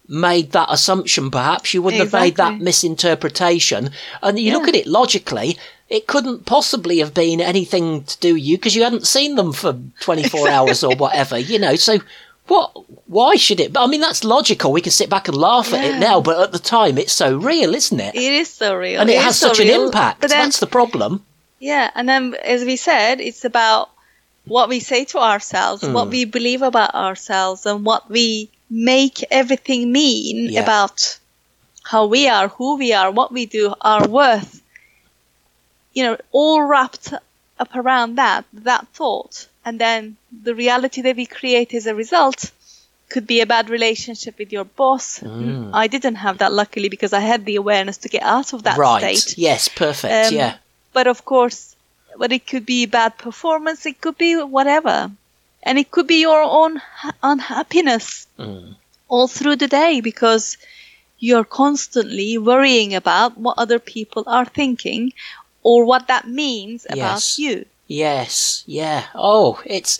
made 0.08 0.52
that 0.52 0.68
assumption. 0.70 1.32
Perhaps 1.32 1.74
you 1.74 1.82
wouldn't 1.82 2.04
have 2.04 2.14
made 2.14 2.36
that 2.36 2.60
misinterpretation. 2.60 3.90
And 4.22 4.38
you 4.38 4.54
look 4.54 4.68
at 4.68 4.76
it 4.76 4.86
logically, 4.86 5.58
it 5.90 6.06
couldn't 6.06 6.46
possibly 6.46 7.00
have 7.00 7.16
been 7.16 7.42
anything 7.42 8.04
to 8.04 8.20
do 8.20 8.36
with 8.36 8.44
you 8.44 8.58
because 8.58 8.76
you 8.76 8.84
hadn't 8.84 9.08
seen 9.08 9.34
them 9.38 9.54
for 9.54 9.76
twenty 10.02 10.30
four 10.30 10.48
hours 10.56 10.84
or 10.84 10.96
whatever. 10.96 11.40
You 11.40 11.58
know, 11.58 11.76
so. 11.76 11.98
What? 12.46 12.72
Why 13.06 13.36
should 13.36 13.60
it? 13.60 13.74
But 13.74 13.84
I 13.84 13.88
mean, 13.88 14.02
that's 14.02 14.24
logical. 14.24 14.72
We 14.72 14.82
can 14.82 14.92
sit 14.92 15.08
back 15.08 15.28
and 15.28 15.38
laugh 15.38 15.72
at 15.72 15.84
it 15.84 16.00
now, 16.00 16.20
but 16.20 16.40
at 16.42 16.52
the 16.52 16.58
time, 16.58 16.98
it's 16.98 17.14
so 17.14 17.38
real, 17.38 17.76
isn't 17.76 18.00
it? 18.00 18.16
it 18.16 18.34
is 18.34 18.50
so 18.50 18.76
real 18.76 19.02
and 19.02 19.10
it 19.10 19.22
has 19.22 19.38
so 19.38 19.50
such 19.50 19.60
an 19.60 19.68
real, 19.68 19.86
impact. 19.86 20.22
then 20.22 20.30
That's 20.30 20.60
the 20.60 20.66
problem. 20.66 21.24
Yeah 21.60 21.90
and 21.96 22.08
then 22.08 22.36
as 22.44 22.64
we 22.64 22.76
said 22.76 23.20
it's 23.22 23.46
about 23.46 23.90
what 24.46 24.70
we 24.70 24.80
say 24.80 25.06
to 25.06 25.18
ourselves 25.20 25.84
what 25.84 26.08
Mm. 26.08 26.12
we 26.12 26.26
believe 26.26 26.62
about 26.62 26.94
ourselves 26.96 27.66
and 27.66 27.86
what 27.86 28.10
we 28.10 28.50
make 28.70 29.24
everything 29.32 29.92
mean 29.92 30.50
Yeah. 30.52 30.62
about 30.64 31.20
how 31.84 32.06
we 32.08 32.28
are 32.28 32.48
who 32.50 32.78
we 32.78 32.94
are 32.94 33.12
what 33.12 33.32
we 33.32 33.46
do 33.46 33.74
our 33.82 34.08
worth 34.08 34.62
you 35.94 36.04
know 36.04 36.18
all 36.32 36.62
wrapped 36.64 37.14
up 37.60 37.76
around 37.76 38.16
that 38.16 38.46
that 38.54 38.88
thought 38.94 39.48
and 39.66 39.80
then 39.80 40.16
the 40.44 40.56
reality 40.56 41.02
that 41.02 41.16
we 41.16 41.26
create 41.26 41.74
as 41.74 41.86
a 41.88 41.96
result 41.96 42.52
could 43.10 43.26
be 43.28 43.42
a 43.42 43.46
bad 43.46 43.70
relationship 43.70 44.38
with 44.38 44.52
your 44.54 44.66
boss 44.66 45.20
Mm. 45.20 45.72
i 45.74 45.88
didn't 45.88 46.16
have 46.16 46.38
that 46.40 46.54
luckily 46.54 46.90
because 46.90 47.12
i 47.14 47.20
had 47.20 47.44
the 47.46 47.56
awareness 47.58 47.98
to 47.98 48.10
get 48.10 48.24
out 48.24 48.54
of 48.54 48.64
that 48.64 48.78
right. 48.78 49.18
state 49.18 49.38
Yes. 49.38 49.68
Perfect. 49.68 50.28
Um, 50.32 50.34
yeah. 50.36 50.56
But 50.94 51.08
of 51.08 51.26
course, 51.26 51.76
but 52.18 52.32
it 52.32 52.46
could 52.48 52.66
be 52.66 52.86
bad 52.86 53.18
performance, 53.18 53.86
it 53.86 54.02
could 54.02 54.18
be 54.18 54.36
whatever. 54.42 55.12
And 55.64 55.78
it 55.78 55.92
could 55.92 56.08
be 56.08 56.22
your 56.22 56.42
own 56.42 56.82
unhappiness 57.22 58.28
Mm. 58.40 58.76
all 59.08 59.28
through 59.28 59.58
the 59.58 59.68
day 59.68 60.02
because 60.02 60.58
you're 61.20 61.44
constantly 61.44 62.38
worrying 62.38 62.96
about 62.96 63.38
what 63.38 63.58
other 63.58 63.80
people 63.80 64.24
are 64.28 64.46
thinking 64.46 65.12
or 65.64 65.84
what 65.86 66.08
that 66.08 66.28
means 66.28 66.86
about 66.86 66.98
Yes. 67.28 67.40
you. 67.40 67.66
Yes, 67.88 68.64
yeah. 68.68 69.04
Oh, 69.16 69.62
it's 69.66 70.00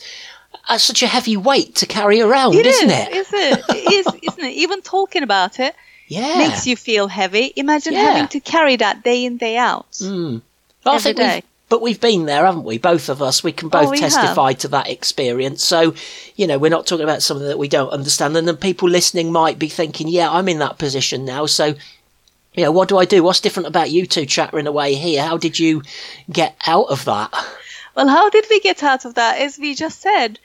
uh, 0.70 0.78
such 0.78 1.04
a 1.04 1.08
heavy 1.08 1.36
weight 1.36 1.76
to 1.76 1.86
carry 1.86 2.22
around, 2.22 2.56
It 2.56 2.66
isn't 2.66 2.90
is, 2.90 3.08
it? 3.08 3.14
is 3.14 3.34
it? 3.34 3.66
It 3.70 3.94
is, 4.00 4.08
isn't 4.24 4.46
it? 4.46 4.54
Even 4.64 4.82
talking 4.82 5.24
about 5.24 5.60
it 5.60 5.76
yeah. 6.08 6.38
makes 6.38 6.66
you 6.68 6.76
feel 6.78 7.08
heavy. 7.08 7.52
Imagine 7.56 7.94
Yeah. 7.94 8.04
having 8.12 8.28
to 8.30 8.40
carry 8.40 8.78
that 8.78 9.04
day 9.04 9.26
in, 9.26 9.38
day 9.38 9.58
out. 9.58 9.92
Mm. 9.94 10.42
I 10.86 10.96
every 10.96 11.14
we've, 11.14 11.44
but 11.70 11.82
we've 11.82 12.02
been 12.02 12.26
there, 12.26 12.46
haven't 12.46 12.64
we? 12.64 12.78
Both 12.80 13.10
of 13.10 13.22
us. 13.22 13.44
We 13.44 13.52
can 13.52 13.68
oh, 13.68 13.70
both 13.70 13.88
Oh, 13.88 13.92
we 13.92 13.98
testify 14.00 14.54
to 14.54 14.68
that 14.70 14.90
experience. 14.90 15.64
So, 15.64 15.94
you 16.36 16.48
know, 16.48 16.58
we're 16.58 16.70
not 16.70 16.88
talking 16.88 17.04
about 17.04 17.22
something 17.22 17.48
that 17.48 17.60
we 17.60 17.68
don't 17.68 17.92
understand. 17.92 18.36
And 18.36 18.48
then 18.48 18.58
people 18.58 18.90
listening 18.90 19.32
might 19.32 19.60
be 19.60 19.70
thinking, 19.70 20.08
yeah, 20.08 20.32
I'm 20.32 20.50
in 20.50 20.60
that 20.60 20.80
position 20.80 21.26
now. 21.26 21.46
So, 21.46 21.76
you 22.56 22.64
know, 22.64 22.72
what 22.72 22.90
do 22.90 22.98
I 22.98 23.06
do? 23.06 23.22
What's 23.22 23.40
different 23.40 23.68
about 23.68 23.92
you 23.92 24.08
two 24.08 24.26
chattering 24.26 24.68
away 24.68 24.96
here? 24.96 25.24
How 25.24 25.38
did 25.38 25.60
you 25.60 25.84
get 26.32 26.56
out 26.66 26.88
of 26.90 27.06
that? 27.06 27.32
Well, 27.96 28.08
how 28.08 28.30
did 28.30 28.46
we 28.50 28.60
get 28.62 28.82
out 28.82 29.04
of 29.04 29.16
that? 29.16 29.40
As 29.40 29.58
we 29.60 29.76
just 29.76 30.00
said, 30.00 30.40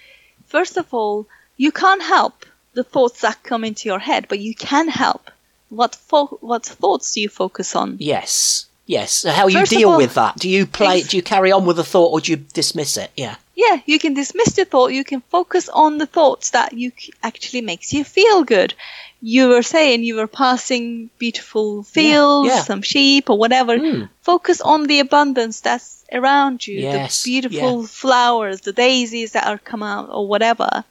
first 0.47 0.77
of 0.77 0.93
all, 0.93 1.27
you 1.57 1.71
can't 1.71 2.03
help 2.03 2.45
the 2.73 2.83
thoughts 2.83 3.21
that 3.21 3.43
come 3.45 3.65
into 3.65 3.89
your 3.89 4.01
head, 4.01 4.27
but 4.29 4.41
you 4.41 4.55
can 4.55 4.89
help. 4.89 5.31
What 5.69 5.95
fo- 5.95 6.39
what 6.41 6.67
thoughts 6.67 7.15
do 7.15 7.21
you 7.21 7.29
focus 7.29 7.77
on? 7.77 7.97
Yes. 8.01 8.67
Yes. 8.87 9.13
So 9.13 9.31
how 9.31 9.47
you 9.47 9.61
First 9.61 9.71
deal 9.73 9.91
all, 9.91 9.97
with 9.97 10.15
that? 10.15 10.37
Do 10.37 10.49
you 10.49 10.67
play? 10.67 10.99
ex- 11.01 11.09
Do 11.09 11.17
you 11.17 11.23
carry 11.23 11.51
on 11.53 11.65
with 11.65 11.77
the 11.77 11.85
thought, 11.85 12.13
or 12.13 12.21
do 12.21 12.33
you 12.33 12.37
dismiss 12.37 12.97
it? 12.97 13.11
Yeah. 13.17 13.37
Yeah, 13.57 13.81
you 13.87 13.99
can 13.99 14.15
dismiss 14.15 14.55
the 14.55 14.65
thought. 14.65 14.93
You 14.93 15.05
can 15.05 15.21
focus 15.31 15.69
on 15.69 15.99
the 15.99 16.07
thoughts 16.07 16.51
that 16.51 16.73
you 16.73 16.91
actually 17.23 17.61
makes 17.61 17.93
you 17.93 18.03
feel 18.05 18.43
good. 18.45 18.75
You 19.21 19.49
were 19.49 19.63
saying 19.63 20.03
you 20.03 20.17
were 20.17 20.27
passing 20.27 21.09
beautiful 21.19 21.83
fields, 21.83 22.49
yeah. 22.49 22.63
some 22.63 22.83
sheep 22.83 23.31
or 23.31 23.39
whatever. 23.39 23.79
Mm. 23.79 24.09
Focus 24.23 24.61
on 24.61 24.85
the 24.85 25.01
abundance 25.01 25.61
that's 25.61 26.05
around 26.13 26.67
you, 26.67 26.81
Yes, 26.81 27.23
the 27.23 27.31
beautiful 27.31 27.87
flowers, 27.87 28.61
the 28.61 28.73
daisies 28.73 29.33
that 29.33 29.47
are 29.47 29.57
come 29.59 29.83
out 29.83 30.11
or 30.11 30.29
whatever. 30.29 30.85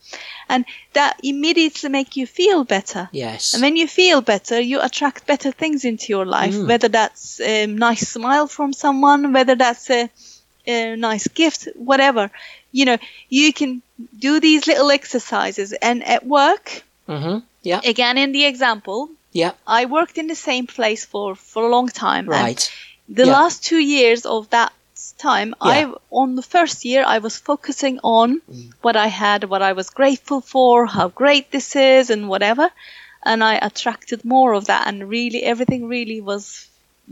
And 0.50 0.66
that 0.94 1.20
immediately 1.24 1.90
make 1.90 2.16
you 2.16 2.26
feel 2.26 2.64
better. 2.64 3.10
Yes. 3.12 3.54
And 3.54 3.62
when 3.62 3.76
you 3.76 3.88
feel 3.88 4.22
better, 4.22 4.60
you 4.60 4.82
attract 4.82 5.28
better 5.28 5.52
things 5.52 5.86
into 5.86 6.08
your 6.10 6.26
life, 6.26 6.56
Mm. 6.56 6.68
whether 6.68 6.88
that's 6.88 7.40
a 7.42 7.68
nice 7.68 8.08
smile 8.10 8.48
from 8.48 8.74
someone, 8.74 9.34
whether 9.34 9.56
that's 9.56 9.90
a, 9.90 10.10
a 10.66 10.96
nice 10.96 11.28
gift, 11.28 11.68
whatever. 11.76 12.32
You 12.72 12.86
know, 12.86 12.98
you 13.30 13.54
can 13.54 13.82
do 14.18 14.40
these 14.40 14.68
little 14.68 14.90
exercises. 14.92 15.74
And 15.74 16.04
at 16.04 16.26
work, 16.26 16.84
mm-hmm. 17.08 17.40
Yeah. 17.62 17.82
again, 17.86 18.18
in 18.18 18.32
the 18.32 18.46
example, 18.46 19.10
Yeah. 19.32 19.52
I 19.68 19.86
worked 19.86 20.18
in 20.18 20.28
the 20.28 20.36
same 20.36 20.68
place 20.68 21.06
for, 21.06 21.36
for 21.36 21.64
a 21.66 21.70
long 21.70 21.90
time. 21.90 22.28
Right. 22.28 22.70
the 23.10 23.26
Yeah. 23.26 23.34
last 23.34 23.64
two 23.66 23.80
years 23.80 24.26
of 24.26 24.50
that 24.50 24.72
time, 25.18 25.50
Yeah. 25.62 25.72
I 25.72 25.94
on 26.12 26.36
the 26.36 26.42
first 26.56 26.86
year 26.86 27.04
I 27.06 27.20
was 27.20 27.36
focusing 27.38 28.00
on 28.04 28.42
Mm. 28.50 28.72
what 28.82 28.96
I 28.96 29.08
had, 29.08 29.44
what 29.44 29.62
I 29.62 29.74
was 29.74 29.90
grateful 29.90 30.40
for, 30.42 30.86
how 30.86 31.10
great 31.10 31.52
this 31.52 31.76
is, 31.76 32.10
and 32.10 32.30
whatever, 32.30 32.70
and 33.26 33.44
I 33.44 33.56
attracted 33.56 34.24
more 34.24 34.54
of 34.54 34.66
that, 34.66 34.88
and 34.88 35.10
really 35.10 35.44
everything 35.44 35.88
really 35.90 36.22
was 36.22 36.68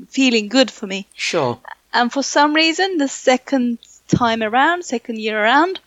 feeling 0.10 0.48
good 0.48 0.72
for 0.72 0.88
me. 0.88 1.06
Sure. 1.14 1.60
And 1.94 2.12
for 2.12 2.24
some 2.24 2.54
reason, 2.54 2.98
the 2.98 3.08
second 3.08 3.80
time 4.08 4.42
around, 4.42 4.84
second 4.86 5.20
year 5.20 5.42
around, 5.42 5.80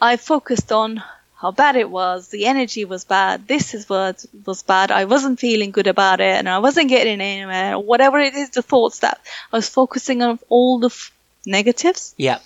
I 0.00 0.16
focused 0.16 0.70
on 0.72 1.02
how 1.40 1.52
bad 1.52 1.76
it 1.76 1.88
was. 1.88 2.28
The 2.28 2.46
energy 2.46 2.84
was 2.84 3.04
bad. 3.04 3.46
This 3.46 3.72
is 3.74 3.88
what 3.88 4.24
was 4.44 4.62
bad. 4.62 4.90
I 4.90 5.04
wasn't 5.04 5.38
feeling 5.38 5.70
good 5.70 5.86
about 5.86 6.20
it, 6.20 6.36
and 6.36 6.48
I 6.48 6.58
wasn't 6.58 6.88
getting 6.88 7.20
anywhere. 7.20 7.78
Whatever 7.78 8.18
it 8.18 8.34
is, 8.34 8.50
the 8.50 8.62
thoughts 8.62 9.00
that 9.00 9.20
I 9.52 9.56
was 9.56 9.68
focusing 9.68 10.22
on 10.22 10.38
all 10.48 10.78
the 10.80 10.88
f- 10.88 11.12
negatives, 11.46 12.14
Yeah. 12.16 12.40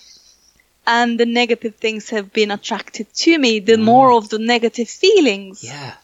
and 0.85 1.19
the 1.19 1.25
negative 1.25 1.75
things 1.75 2.09
have 2.09 2.31
been 2.31 2.51
attracted 2.51 3.11
to 3.13 3.37
me. 3.37 3.59
The 3.59 3.77
mm. 3.77 3.83
more 3.83 4.11
of 4.11 4.29
the 4.29 4.39
negative 4.39 4.89
feelings. 4.89 5.63
Yeah. 5.63 5.95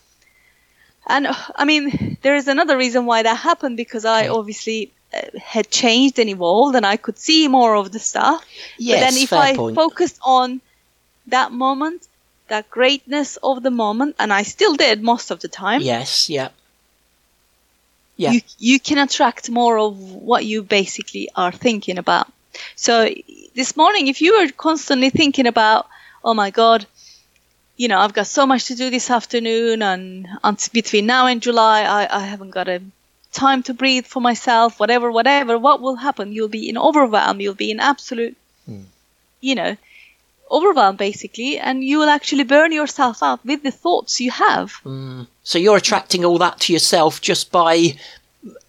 And 1.06 1.28
I 1.56 1.66
mean, 1.66 2.18
there 2.22 2.36
is 2.36 2.48
another 2.48 2.78
reason 2.78 3.06
why 3.06 3.24
that 3.24 3.36
happened 3.36 3.78
because 3.78 4.06
I 4.06 4.28
obviously 4.28 4.92
had 5.42 5.70
changed 5.70 6.20
and 6.20 6.30
evolved 6.30 6.75
and 6.75 6.86
I 6.86 6.98
could 6.98 7.18
see 7.18 7.48
more 7.48 7.75
of 7.75 7.92
the 7.92 8.00
stuff. 8.00 8.46
Yes. 8.78 9.00
but 9.00 9.12
then 9.12 9.24
if 9.24 9.34
I 9.34 9.56
point. 9.56 9.75
focused 9.75 10.20
on 10.24 10.62
that 11.28 11.51
moment, 11.51 12.08
that 12.48 12.70
greatness 12.70 13.38
of 13.42 13.63
the 13.63 13.72
moment, 13.72 14.16
and 14.20 14.34
I 14.34 14.44
still 14.44 14.75
did 14.75 15.01
most 15.01 15.32
of 15.32 15.39
the 15.39 15.48
time, 15.48 15.82
yes. 15.82 16.30
Yeah. 16.30 16.50
Yeah. 18.18 18.32
you, 18.32 18.42
you 18.58 18.80
can 18.80 18.98
attract 18.98 19.50
more 19.50 19.80
of 19.80 19.98
what 19.98 20.46
you 20.46 20.62
basically 20.62 21.30
are 21.36 21.54
thinking 21.54 21.98
about. 21.98 22.28
So 22.75 23.08
this 23.56 23.78
morning, 23.78 24.08
if 24.08 24.22
you 24.22 24.38
were 24.38 24.51
constantly 24.51 25.10
thinking 25.10 25.48
about, 25.48 25.88
oh 26.24 26.34
my 26.34 26.50
God, 26.50 26.86
you 27.78 27.88
know, 27.88 28.00
I've 28.00 28.13
got 28.13 28.28
so 28.28 28.46
much 28.46 28.66
to 28.66 28.75
do 28.75 28.89
this 28.89 29.10
afternoon, 29.10 29.82
and 29.82 30.28
until 30.44 30.72
between 30.74 31.06
now 31.06 31.28
and 31.28 31.42
July, 31.42 31.84
I, 31.84 32.18
I 32.20 32.25
haven't 32.25 32.50
got 32.50 32.68
a 32.68 32.82
time 33.32 33.64
to 33.64 33.74
breathe 33.74 34.06
for 34.06 34.22
myself, 34.22 34.80
whatever, 34.80 35.12
whatever, 35.12 35.58
what 35.58 35.82
will 35.82 35.96
happen? 35.96 36.32
You'll 36.34 36.48
be 36.50 36.70
in 36.70 36.78
overwhelm, 36.78 37.40
you'll 37.42 37.54
be 37.56 37.72
in 37.72 37.80
absolute, 37.80 38.36
Hmm. 38.66 38.82
you 39.42 39.56
know, 39.56 39.78
overwhelm 40.52 40.96
basically, 40.96 41.60
and 41.60 41.84
you 41.84 42.00
will 42.00 42.10
actually 42.10 42.44
burn 42.44 42.72
yourself 42.72 43.22
out 43.22 43.46
with 43.46 43.62
the 43.64 43.72
thoughts 43.72 44.20
you 44.20 44.32
have. 44.32 44.74
Mm. 44.84 45.28
So 45.44 45.60
you're 45.60 45.78
attracting 45.78 46.26
all 46.26 46.40
that 46.40 46.60
to 46.62 46.74
yourself 46.74 47.22
just 47.22 47.52
by 47.52 47.96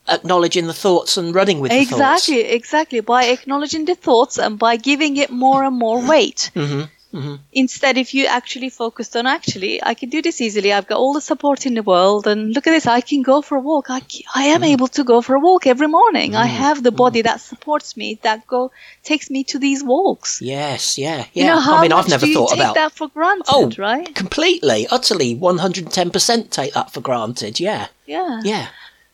acknowledging 0.08 0.66
the 0.66 0.74
thoughts 0.74 1.16
and 1.16 1.34
running 1.34 1.60
with 1.60 1.72
exactly, 1.72 2.40
exactly. 2.40 3.00
By 3.00 3.24
acknowledging 3.26 3.84
the 3.86 3.94
thoughts 3.94 4.38
and 4.38 4.58
by 4.58 4.76
giving 4.76 5.16
it 5.16 5.30
more 5.30 5.64
and 5.64 5.76
more 5.76 6.00
weight. 6.06 6.50
the 6.54 6.88
thoughts. 7.12 7.26
hmm 7.26 7.34
Instead, 7.52 7.96
if 7.96 8.14
you 8.14 8.26
actually 8.26 8.70
focused 8.70 9.16
on 9.16 9.26
actually, 9.26 9.82
I 9.82 9.94
can 9.94 10.08
do 10.08 10.22
this 10.22 10.40
easily. 10.40 10.72
I've 10.72 10.86
got 10.86 10.98
all 10.98 11.12
the 11.12 11.20
support 11.20 11.66
in 11.66 11.74
the 11.74 11.82
world, 11.82 12.26
and 12.26 12.54
look 12.54 12.66
at 12.66 12.70
this. 12.70 12.86
I 12.86 13.00
can 13.00 13.22
go 13.22 13.42
for 13.42 13.56
a 13.56 13.60
walk. 13.60 13.86
I, 13.90 14.00
I 14.34 14.44
am 14.44 14.60
mm-hmm. 14.60 14.64
able 14.64 14.88
to 14.88 15.04
go 15.04 15.20
for 15.20 15.34
a 15.34 15.40
walk 15.40 15.66
every 15.66 15.88
morning. 15.88 16.36
I 16.36 16.46
mm-hmm. 16.46 16.56
have 16.56 16.82
the 16.82 16.92
body 16.92 17.20
mm-hmm. 17.20 17.26
that 17.26 17.40
supports 17.40 17.96
me, 17.96 18.18
that 18.22 18.46
go 18.46 18.70
takes 19.02 19.30
me 19.30 19.44
to 19.44 19.58
these 19.58 19.82
walks. 19.84 20.40
Yes, 20.40 20.96
yeah, 20.98 21.26
yeah. 21.32 21.42
You 21.42 21.44
know, 21.46 21.60
how 21.60 21.76
I 21.78 21.82
mean, 21.82 21.92
I've 21.92 22.08
never 22.08 22.26
thought 22.26 22.50
take 22.50 22.60
about 22.60 22.74
that 22.76 22.92
for 22.92 23.08
granted, 23.08 23.44
Oh, 23.48 23.70
right? 23.78 24.14
completely, 24.14 24.86
utterly, 24.90 25.34
one 25.34 25.58
hundred 25.58 25.84
and 25.84 25.92
ten 25.92 26.10
percent 26.10 26.50
take 26.50 26.74
that 26.74 26.92
for 26.92 27.00
granted. 27.00 27.58
Yeah, 27.60 27.88
Yeah. 28.06 28.40
yeah, 28.44 28.68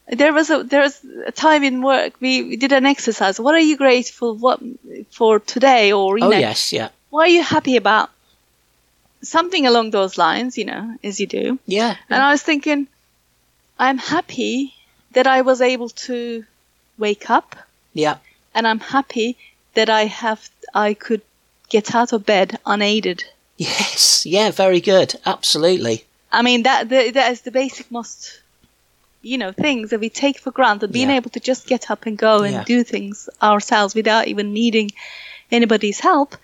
There 0.09 0.33
was 0.33 0.51
a 0.51 0.63
there 0.63 0.83
was 0.83 1.01
a 1.27 1.33
time 1.33 1.63
in 1.65 1.83
work 1.83 2.15
we, 2.21 2.43
we 2.43 2.57
did 2.57 2.73
an 2.73 2.87
exercise. 2.87 3.41
What 3.41 3.55
are 3.55 3.61
you 3.61 3.77
grateful 3.77 4.37
what 4.37 4.61
for 5.11 5.41
today, 5.41 5.93
or 5.93 6.19
you 6.19 6.25
oh 6.25 6.31
know, 6.31 6.39
yes, 6.39 6.73
yeah, 6.73 6.91
what 7.17 7.29
are 7.29 7.33
you 7.39 7.43
happy 7.43 7.77
about? 7.77 8.11
Something 9.23 9.67
along 9.67 9.91
those 9.91 10.19
lines, 10.19 10.59
you 10.59 10.67
know, 10.67 10.97
as 11.03 11.19
you 11.19 11.27
do. 11.27 11.59
yeah, 11.67 11.97
And 12.11 12.23
I 12.23 12.31
was 12.31 12.43
thinking, 12.43 12.87
I'm 13.79 13.97
happy 13.97 14.75
that 15.13 15.27
I 15.27 15.41
was 15.41 15.63
able 15.63 15.89
to 16.09 16.45
wake 16.99 17.31
up, 17.31 17.57
yeah, 17.95 18.17
and 18.55 18.67
I'm 18.69 18.81
happy 18.81 19.39
that 19.75 19.89
I 19.89 20.05
have 20.05 20.47
I 20.75 20.93
could 20.95 21.23
get 21.71 21.95
out 21.95 22.13
of 22.13 22.27
bed 22.27 22.59
unaided. 22.67 23.25
yes, 23.57 24.27
yeah. 24.27 24.51
Very 24.51 24.81
good, 24.83 25.15
absolutely. 25.25 26.05
I 26.31 26.43
mean 26.43 26.65
that 26.65 26.89
the, 26.91 27.11
that 27.13 27.33
is 27.33 27.41
the 27.41 27.51
basic 27.51 27.91
most 27.91 28.43
you 29.23 29.39
know 29.39 29.53
things 29.53 29.91
that 29.91 30.01
we 30.01 30.11
take 30.11 30.39
for 30.39 30.51
granted. 30.53 30.93
Being 30.93 31.09
Yeah. 31.11 31.17
able 31.17 31.31
to 31.31 31.41
just 31.41 31.67
get 31.67 31.91
up 31.91 32.05
and 32.07 32.19
go 32.19 32.43
and 32.43 32.53
Yeah. 32.53 32.65
do 32.65 32.85
things 32.85 33.29
ourselves 33.41 33.95
without 33.95 34.29
even 34.29 34.53
needing 34.53 34.91
anybody's 35.51 36.01
help. 36.01 36.37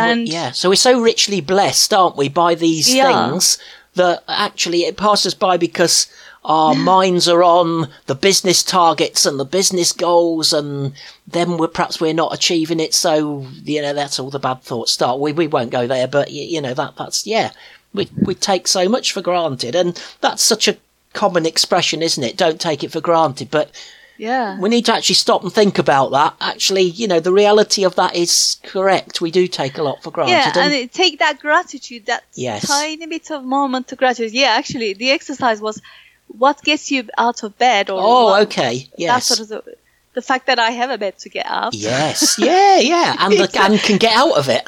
And 0.00 0.28
yeah, 0.28 0.50
so 0.52 0.68
we're 0.68 0.76
so 0.76 1.00
richly 1.00 1.40
blessed, 1.40 1.92
aren't 1.94 2.16
we, 2.16 2.28
by 2.28 2.54
these 2.54 2.92
Yeah. 2.94 3.30
things 3.30 3.58
that 3.94 4.22
actually 4.28 4.84
it 4.84 4.96
passes 4.96 5.34
by 5.34 5.56
because 5.56 6.06
our 6.44 6.74
minds 6.74 7.28
are 7.28 7.42
on 7.42 7.88
the 8.06 8.14
business 8.14 8.62
targets 8.62 9.26
and 9.26 9.40
the 9.40 9.44
business 9.44 9.92
goals, 9.92 10.52
and 10.52 10.92
then 11.26 11.56
we're 11.58 11.66
perhaps 11.66 12.00
we're 12.00 12.12
not 12.14 12.32
achieving 12.32 12.78
it. 12.78 12.94
So 12.94 13.46
you 13.64 13.82
know 13.82 13.92
that's 13.94 14.18
all 14.20 14.30
the 14.30 14.38
bad 14.38 14.62
thoughts 14.62 14.92
start. 14.92 15.18
We 15.18 15.32
we 15.32 15.46
won't 15.48 15.70
go 15.70 15.86
there, 15.86 16.06
but 16.06 16.30
you 16.30 16.60
know 16.60 16.74
that 16.74 16.94
that's 16.96 17.26
yeah. 17.26 17.50
We 17.94 18.08
we 18.22 18.34
take 18.34 18.68
so 18.68 18.88
much 18.88 19.12
for 19.12 19.22
granted, 19.22 19.74
and 19.74 20.00
that's 20.20 20.42
such 20.42 20.68
a 20.68 20.76
common 21.14 21.46
expression, 21.46 22.02
isn't 22.02 22.22
it? 22.22 22.36
Don't 22.36 22.60
take 22.60 22.84
it 22.84 22.92
for 22.92 23.00
granted, 23.00 23.50
but 23.50 23.70
Yeah. 24.18 24.58
we 24.58 24.68
need 24.68 24.84
to 24.86 24.94
actually 24.94 25.14
stop 25.16 25.42
and 25.42 25.52
think 25.52 25.78
about 25.78 26.10
that. 26.12 26.34
Actually, 26.40 26.82
you 26.82 27.06
know, 27.08 27.20
the 27.20 27.32
reality 27.32 27.84
of 27.84 27.94
that 27.96 28.14
is 28.16 28.56
correct. 28.62 29.20
We 29.20 29.30
do 29.30 29.46
take 29.46 29.78
a 29.78 29.82
lot 29.82 30.02
for 30.02 30.10
granted. 30.10 30.32
Yeah, 30.32 30.48
and- 30.48 30.56
and 30.58 30.72
it, 30.74 30.92
take 30.92 31.18
that 31.18 31.38
gratitude, 31.40 32.06
that 32.06 32.24
Yes. 32.34 32.66
tiny 32.68 33.06
bit 33.06 33.30
of 33.30 33.44
moment 33.44 33.92
of 33.92 33.98
gratitude. 33.98 34.32
Yeah, 34.32 34.50
actually, 34.58 34.94
the 34.94 35.10
exercise 35.10 35.60
was 35.60 35.80
what 36.28 36.62
gets 36.62 36.90
you 36.90 37.08
out 37.18 37.42
of 37.42 37.56
bed, 37.58 37.90
or 37.90 38.00
oh, 38.02 38.24
what, 38.26 38.42
okay. 38.42 38.88
That's 38.90 38.98
Yes. 38.98 39.26
sort 39.26 39.40
of 39.40 39.48
the, 39.48 39.76
the 40.14 40.22
fact 40.22 40.46
that 40.46 40.58
I 40.58 40.70
have 40.70 40.90
a 40.90 40.98
bed 40.98 41.18
to 41.18 41.28
get 41.28 41.46
out. 41.46 41.74
Yes. 41.74 42.38
Yeah, 42.38 42.78
yeah. 42.78 43.16
And, 43.20 43.32
the, 43.34 43.48
and 43.60 43.78
can 43.80 43.98
get 43.98 44.16
out 44.16 44.36
of 44.36 44.48
it. 44.48 44.64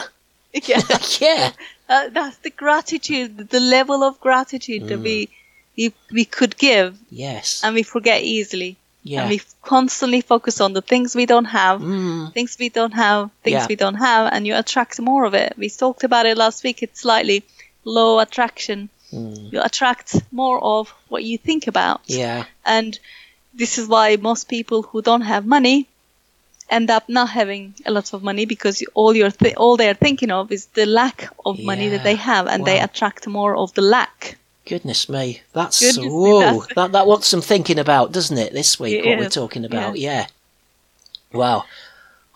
yeah. 0.69 0.81
Yeah. 1.21 1.50
Uh, 1.88 2.09
that's 2.11 2.37
the 2.38 2.50
gratitude, 2.50 3.49
the 3.49 3.61
level 3.61 4.02
of 4.05 4.21
gratitude 4.21 4.83
Mm. 4.83 4.88
that 4.88 4.99
we, 5.00 5.28
we 5.76 5.93
we 6.12 6.25
could 6.26 6.59
give, 6.59 6.99
Yes. 7.11 7.62
and 7.64 7.75
we 7.75 7.83
forget 7.83 8.23
easily. 8.23 8.76
Yeah. 9.09 9.21
And 9.23 9.31
we 9.31 9.41
constantly 9.75 10.21
focus 10.33 10.61
on 10.61 10.73
the 10.79 10.83
things 10.91 11.15
we 11.23 11.27
don't 11.35 11.50
have, 11.61 11.81
Mm. 11.81 12.33
things 12.37 12.57
we 12.65 12.69
don't 12.79 12.95
have, 13.05 13.31
things 13.45 13.55
Yeah. 13.62 13.67
we 13.73 13.77
don't 13.85 14.00
have, 14.09 14.25
and 14.33 14.47
you 14.47 14.55
attract 14.62 15.00
more 15.11 15.25
of 15.29 15.35
it. 15.45 15.50
We 15.62 15.69
talked 15.85 16.05
about 16.09 16.27
it 16.31 16.37
last 16.45 16.59
week. 16.65 16.83
It's 16.83 17.00
slightly 17.00 17.38
low 17.85 18.19
attraction. 18.27 18.88
Mm. 19.12 19.53
You 19.53 19.61
attract 19.69 20.09
more 20.43 20.59
of 20.75 20.93
what 21.12 21.23
you 21.25 21.38
think 21.49 21.67
about. 21.73 22.00
Yeah. 22.07 22.45
And 22.77 22.99
this 23.61 23.79
is 23.79 23.85
why 23.95 24.17
most 24.31 24.49
people 24.57 24.83
who 24.88 25.00
don't 25.03 25.27
have 25.35 25.45
money 25.47 25.79
end 26.71 26.91
up 26.91 27.05
not 27.09 27.29
having 27.31 27.75
a 27.87 27.91
lot 27.91 28.12
of 28.12 28.23
money 28.23 28.45
because 28.55 28.77
all 28.95 29.17
you're 29.17 29.31
th- 29.43 29.57
all 29.62 29.77
they're 29.79 29.95
thinking 30.07 30.31
of 30.31 30.53
is 30.53 30.67
the 30.75 30.85
lack 31.00 31.19
of 31.47 31.59
money 31.71 31.85
Yeah. 31.85 31.93
that 31.97 32.05
they 32.05 32.17
have, 32.17 32.47
and 32.47 32.65
they 32.67 32.79
attract 32.79 33.27
more 33.27 33.57
of 33.57 33.73
the 33.73 33.81
lack. 33.97 34.37
Goodness 34.69 35.09
me. 35.09 35.43
That's 35.53 35.81
Goodness 35.81 36.13
me, 36.13 36.41
that's- 36.41 36.67
That 36.77 36.93
that 36.93 37.07
wants 37.07 37.27
some 37.29 37.41
thinking 37.41 37.79
about, 37.79 38.13
doesn't 38.13 38.37
it, 38.39 38.53
this 38.53 38.79
week, 38.79 39.05
It 39.05 39.07
what 39.09 39.19
we're 39.19 39.29
talking 39.29 39.65
about. 39.65 39.99
Yeah. 39.99 40.27
Wow. 41.33 41.65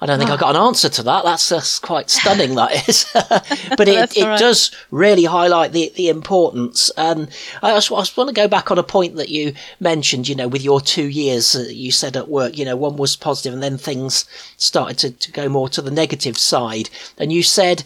I 0.01 0.07
don't 0.07 0.19
think 0.19 0.31
I 0.31 0.35
Ah. 0.35 0.39
got 0.39 0.57
an 0.57 0.63
answer 0.63 0.89
to 0.89 1.03
that. 1.05 1.23
That's, 1.23 1.49
that's 1.49 1.79
quite 1.79 2.11
stunning, 2.11 2.57
that 2.57 2.89
is. 2.89 3.07
but 3.79 3.87
it, 3.89 4.17
it 4.17 4.25
right. 4.25 4.37
does 4.39 4.73
really 4.91 5.23
highlight 5.25 5.71
the, 5.71 5.93
the 5.95 6.09
importance. 6.09 6.91
And 6.97 7.29
I 7.63 7.71
just, 7.75 7.93
I 7.93 8.01
just 8.01 8.17
want 8.17 8.27
to 8.29 8.35
go 8.35 8.49
back 8.49 8.73
on 8.73 8.79
a 8.81 8.83
point 8.83 9.15
that 9.15 9.29
you 9.29 9.55
mentioned, 9.79 10.27
you 10.29 10.35
know, 10.35 10.49
with 10.49 10.65
your 10.65 10.81
two 10.81 11.07
years, 11.07 11.55
uh, 11.55 11.67
you 11.69 11.93
said 11.93 12.17
at 12.17 12.29
work, 12.29 12.59
you 12.59 12.65
know, 12.65 12.75
one 12.75 12.97
was 12.97 13.15
positive 13.15 13.53
and 13.55 13.63
then 13.63 13.79
things 13.79 14.25
started 14.57 14.99
to, 14.99 15.11
to 15.13 15.31
go 15.31 15.49
more 15.49 15.69
to 15.69 15.81
the 15.81 15.91
negative 15.93 16.37
side. 16.37 16.91
And 17.17 17.33
you 17.33 17.45
said 17.45 17.85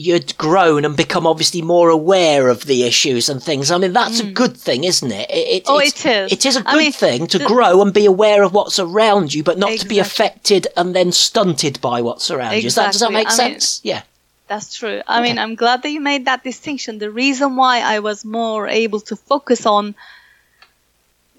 you'd 0.00 0.36
grown 0.38 0.84
and 0.84 0.96
become 0.96 1.26
obviously 1.26 1.60
more 1.60 1.88
aware 1.90 2.46
of 2.48 2.64
the 2.66 2.84
issues 2.84 3.28
and 3.28 3.42
things. 3.42 3.72
I 3.72 3.78
mean, 3.78 3.92
that's 3.92 4.20
a 4.20 4.30
good 4.30 4.56
thing, 4.56 4.84
isn't 4.84 5.10
it? 5.10 5.28
it, 5.28 5.34
it 5.34 5.64
Mm. 5.64 5.70
Oh, 5.74 5.78
it 5.80 6.06
is. 6.06 6.32
It 6.32 6.46
is 6.46 6.56
a 6.56 6.60
I 6.60 6.72
good 6.72 6.78
mean, 6.78 6.92
thing 6.92 7.26
to 7.26 7.40
grow 7.40 7.82
and 7.82 7.92
be 7.92 8.06
aware 8.06 8.44
of 8.44 8.52
what's 8.52 8.78
around 8.78 9.34
you, 9.34 9.42
but 9.42 9.58
not 9.58 9.76
to 9.80 9.88
be 9.88 9.98
affected 9.98 10.68
and 10.76 10.94
then 10.94 11.10
stunted 11.10 11.80
by 11.80 12.00
what's 12.00 12.30
around 12.30 12.54
you. 12.54 12.62
Does 12.62 12.76
that, 12.76 12.92
does 12.92 13.00
that 13.00 13.10
make 13.12 13.26
I 13.26 13.30
mean- 13.30 13.36
sense? 13.36 13.80
yeah. 13.82 14.02
That's 14.46 14.72
true. 14.78 15.02
I 15.06 15.20
mean, 15.20 15.36
I'm 15.38 15.56
glad 15.56 15.82
that 15.82 15.90
you 15.90 16.00
made 16.00 16.24
that 16.26 16.42
distinction. 16.44 16.98
The 17.00 17.10
reason 17.10 17.56
why 17.56 17.80
I 17.80 17.98
was 17.98 18.24
more 18.24 18.66
able 18.68 19.00
to 19.00 19.16
focus 19.16 19.66
on 19.66 19.94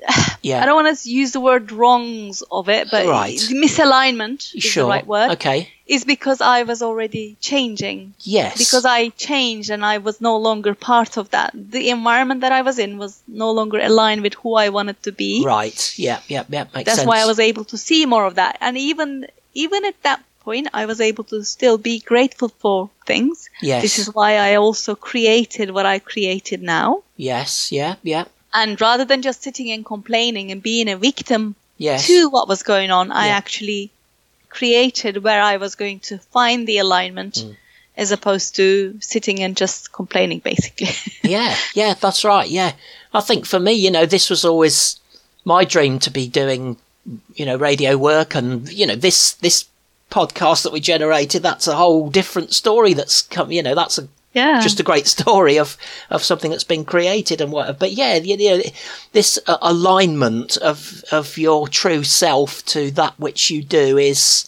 Yeah. 0.41 0.61
I 0.63 0.65
don't 0.65 0.81
want 0.83 0.97
to 0.97 1.09
use 1.09 1.33
the 1.33 1.41
word 1.41 1.71
wrongs 1.71 2.41
of 2.49 2.69
it, 2.69 2.87
but 2.89 3.05
Right. 3.05 3.37
misalignment 3.51 4.55
is 4.55 4.63
sure. 4.63 4.83
the 4.83 4.89
right 4.89 5.05
word. 5.05 5.31
Okay. 5.31 5.69
Is 5.85 6.05
because 6.05 6.39
I 6.39 6.63
was 6.63 6.81
already 6.81 7.35
changing. 7.41 8.13
Yes. 8.21 8.57
Because 8.57 8.85
I 8.85 9.09
changed 9.09 9.69
and 9.69 9.83
I 9.85 9.97
was 9.97 10.21
no 10.21 10.37
longer 10.37 10.75
part 10.75 11.17
of 11.17 11.31
that. 11.31 11.51
The 11.53 11.89
environment 11.89 12.41
that 12.41 12.51
I 12.51 12.61
was 12.61 12.79
in 12.79 12.97
was 12.97 13.19
no 13.27 13.51
longer 13.51 13.79
aligned 13.79 14.21
with 14.21 14.35
who 14.35 14.53
I 14.55 14.69
wanted 14.69 15.01
to 15.03 15.11
be. 15.11 15.43
Right. 15.45 15.93
Yeah. 15.97 16.19
Yeah. 16.27 16.43
Yeah. 16.47 16.65
Makes 16.73 16.85
That's 16.85 16.99
sense. 16.99 17.07
why 17.07 17.19
I 17.21 17.25
was 17.25 17.39
able 17.39 17.65
to 17.65 17.77
see 17.77 18.05
more 18.05 18.25
of 18.25 18.35
that. 18.35 18.57
And 18.61 18.77
even 18.77 19.27
even 19.53 19.83
at 19.83 20.01
that 20.03 20.23
point, 20.41 20.67
I 20.73 20.85
was 20.85 21.01
able 21.01 21.25
to 21.25 21.43
still 21.43 21.77
be 21.77 21.99
grateful 21.99 22.49
for 22.49 22.89
things. 23.05 23.49
Yes. 23.61 23.81
This 23.81 23.99
is 23.99 24.13
why 24.13 24.37
I 24.37 24.55
also 24.55 24.95
created 24.95 25.71
what 25.71 25.85
I 25.85 25.99
created 25.99 26.61
now. 26.61 27.03
Yes. 27.17 27.71
Yeah. 27.71 27.95
Yeah. 28.03 28.25
And 28.53 28.79
rather 28.81 29.05
than 29.05 29.21
just 29.21 29.43
sitting 29.43 29.71
and 29.71 29.85
complaining 29.85 30.51
and 30.51 30.61
being 30.61 30.89
a 30.89 30.97
victim 30.97 31.55
Yes. 31.77 32.07
to 32.07 32.29
what 32.29 32.47
was 32.47 32.63
going 32.63 32.91
on, 32.91 33.11
I 33.11 33.27
actually 33.29 33.91
created 34.49 35.23
where 35.23 35.41
I 35.41 35.57
was 35.57 35.75
going 35.75 35.99
to 36.01 36.17
find 36.17 36.67
the 36.67 36.79
alignment 36.79 37.35
Mm. 37.35 37.55
as 37.95 38.11
opposed 38.11 38.55
to 38.55 38.97
sitting 39.01 39.39
and 39.39 39.55
just 39.55 39.91
complaining, 39.93 40.39
basically. 40.39 40.89
yeah, 41.23 41.55
yeah, 41.75 41.93
that's 41.93 42.23
right. 42.25 42.49
Yeah, 42.49 42.73
I 43.13 43.21
think 43.21 43.45
for 43.45 43.59
me, 43.59 43.73
you 43.73 43.91
know, 43.91 44.05
this 44.05 44.29
was 44.29 44.43
always 44.43 44.99
my 45.45 45.63
dream 45.65 45.99
to 45.99 46.09
be 46.11 46.27
doing, 46.27 46.77
you 47.35 47.45
know, 47.45 47.55
radio 47.57 47.97
work, 47.97 48.35
and 48.35 48.67
you 48.71 48.85
know, 48.87 48.95
this 48.95 49.33
this 49.33 49.65
podcast 50.11 50.63
that 50.63 50.73
we 50.73 50.79
generated, 50.79 51.43
that's 51.43 51.67
a 51.67 51.75
whole 51.75 52.09
different 52.09 52.53
story. 52.53 52.93
That's 52.93 53.21
come, 53.21 53.51
you 53.51 53.61
know, 53.63 53.75
that's 53.75 53.97
a 53.99 54.07
yeah. 54.33 54.61
just 54.61 54.79
a 54.79 54.83
great 54.83 55.07
story 55.17 55.57
of 55.57 55.77
of 56.09 56.23
something 56.23 56.51
that's 56.51 56.63
been 56.63 56.85
created 56.85 57.41
and 57.41 57.51
whatever. 57.51 57.77
But 57.77 57.91
yeah, 57.91 58.15
you 58.15 58.37
know, 58.37 58.61
this 59.11 59.39
uh, 59.47 59.57
alignment 59.61 60.57
of 60.57 61.03
of 61.11 61.37
your 61.37 61.67
true 61.67 62.03
self 62.03 62.63
to 62.67 62.91
that 62.91 63.19
which 63.19 63.49
you 63.49 63.63
do 63.63 63.97
is. 63.97 64.45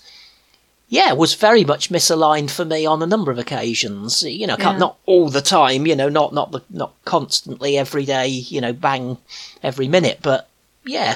Yeah, 0.94 1.14
was 1.14 1.36
very 1.36 1.64
much 1.64 1.90
misaligned 1.90 2.52
for 2.52 2.66
me 2.66 2.86
on 2.86 3.02
a 3.02 3.08
number 3.08 3.32
of 3.32 3.40
occasions. 3.40 4.24
You 4.24 4.46
know, 4.46 4.58
Yeah. 4.60 4.78
not 4.78 4.98
all 5.06 5.30
the 5.30 5.40
time. 5.42 5.88
You 5.88 5.96
know, 5.96 6.10
not 6.10 6.34
not 6.34 6.52
the, 6.52 6.60
not 6.70 6.92
constantly 7.06 7.78
every 7.78 8.04
day. 8.04 8.28
You 8.28 8.60
know, 8.60 8.74
bang 8.74 9.18
every 9.64 9.88
minute. 9.88 10.20
But 10.22 10.50
yeah, 10.86 11.16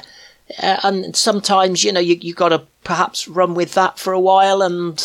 uh, 0.63 0.78
and 0.84 1.13
sometimes 1.13 1.84
you 1.84 1.91
know 1.91 1.99
you 1.99 2.15
you 2.21 2.34
got 2.34 2.49
to 2.49 2.63
perhaps 2.86 3.28
run 3.28 3.54
with 3.54 3.73
that 3.73 3.99
for 3.99 4.13
a 4.13 4.19
while, 4.19 4.62
and 4.62 4.97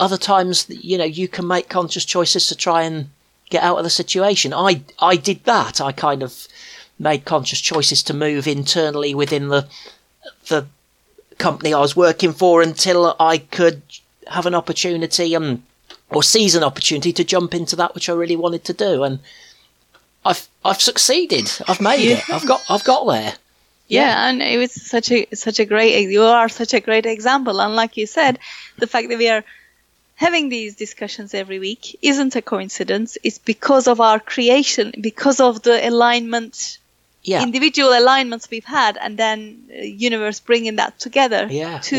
other 0.00 0.16
times 0.16 0.66
you 0.68 0.98
know 0.98 1.04
you 1.04 1.28
can 1.28 1.46
make 1.46 1.68
conscious 1.68 2.04
choices 2.04 2.46
to 2.48 2.56
try 2.56 2.82
and 2.82 3.10
get 3.50 3.62
out 3.62 3.78
of 3.78 3.84
the 3.84 3.90
situation. 3.90 4.52
I 4.54 4.82
I 4.98 5.16
did 5.16 5.44
that. 5.44 5.80
I 5.80 5.92
kind 5.92 6.22
of 6.22 6.46
made 6.98 7.24
conscious 7.24 7.60
choices 7.60 8.02
to 8.04 8.14
move 8.14 8.46
internally 8.46 9.14
within 9.14 9.48
the 9.48 9.68
the 10.48 10.66
company 11.38 11.72
I 11.72 11.80
was 11.80 11.96
working 11.96 12.32
for 12.32 12.62
until 12.62 13.14
I 13.20 13.38
could 13.38 13.82
have 14.26 14.46
an 14.46 14.54
opportunity 14.54 15.34
and 15.34 15.62
or 16.10 16.22
seize 16.22 16.54
an 16.54 16.64
opportunity 16.64 17.12
to 17.12 17.24
jump 17.24 17.54
into 17.54 17.76
that 17.76 17.94
which 17.94 18.08
I 18.08 18.12
really 18.14 18.36
wanted 18.36 18.64
to 18.64 18.72
do 18.72 19.04
and 19.04 19.20
I've 20.24 20.48
I've 20.64 20.80
succeeded. 20.80 21.50
I've 21.66 21.80
made 21.80 22.10
it. 22.10 22.30
I've 22.30 22.46
got 22.46 22.62
I've 22.68 22.84
got 22.84 23.06
there. 23.06 23.34
yeah, 23.88 24.28
and 24.28 24.42
it 24.42 24.58
was 24.58 24.72
such 24.72 25.10
a 25.10 25.26
such 25.32 25.58
a 25.58 25.64
great. 25.64 26.08
You 26.10 26.22
are 26.22 26.48
such 26.48 26.74
a 26.74 26.80
great 26.80 27.06
example. 27.06 27.60
And 27.60 27.76
like 27.76 27.96
you 27.96 28.06
said, 28.06 28.38
the 28.76 28.86
fact 28.86 29.08
that 29.08 29.18
we 29.18 29.28
are 29.28 29.44
having 30.26 30.48
these 30.48 30.74
discussions 30.74 31.32
every 31.32 31.58
week 31.68 31.96
isn't 32.02 32.34
a 32.36 32.42
coincidence. 32.42 33.16
It's 33.22 33.38
because 33.38 33.86
of 33.92 34.00
our 34.00 34.18
creation, 34.32 34.86
because 35.00 35.38
of 35.48 35.62
the 35.62 35.76
alignment, 35.88 36.78
Yeah. 37.22 37.42
individual 37.48 37.92
alignments 38.02 38.50
we've 38.50 38.70
had, 38.80 38.96
and 39.04 39.16
then 39.16 39.38
uh, 39.70 39.82
universe 40.08 40.38
bringing 40.50 40.76
that 40.82 40.98
together 41.06 41.44
Yeah, 41.50 41.78
to 41.90 41.96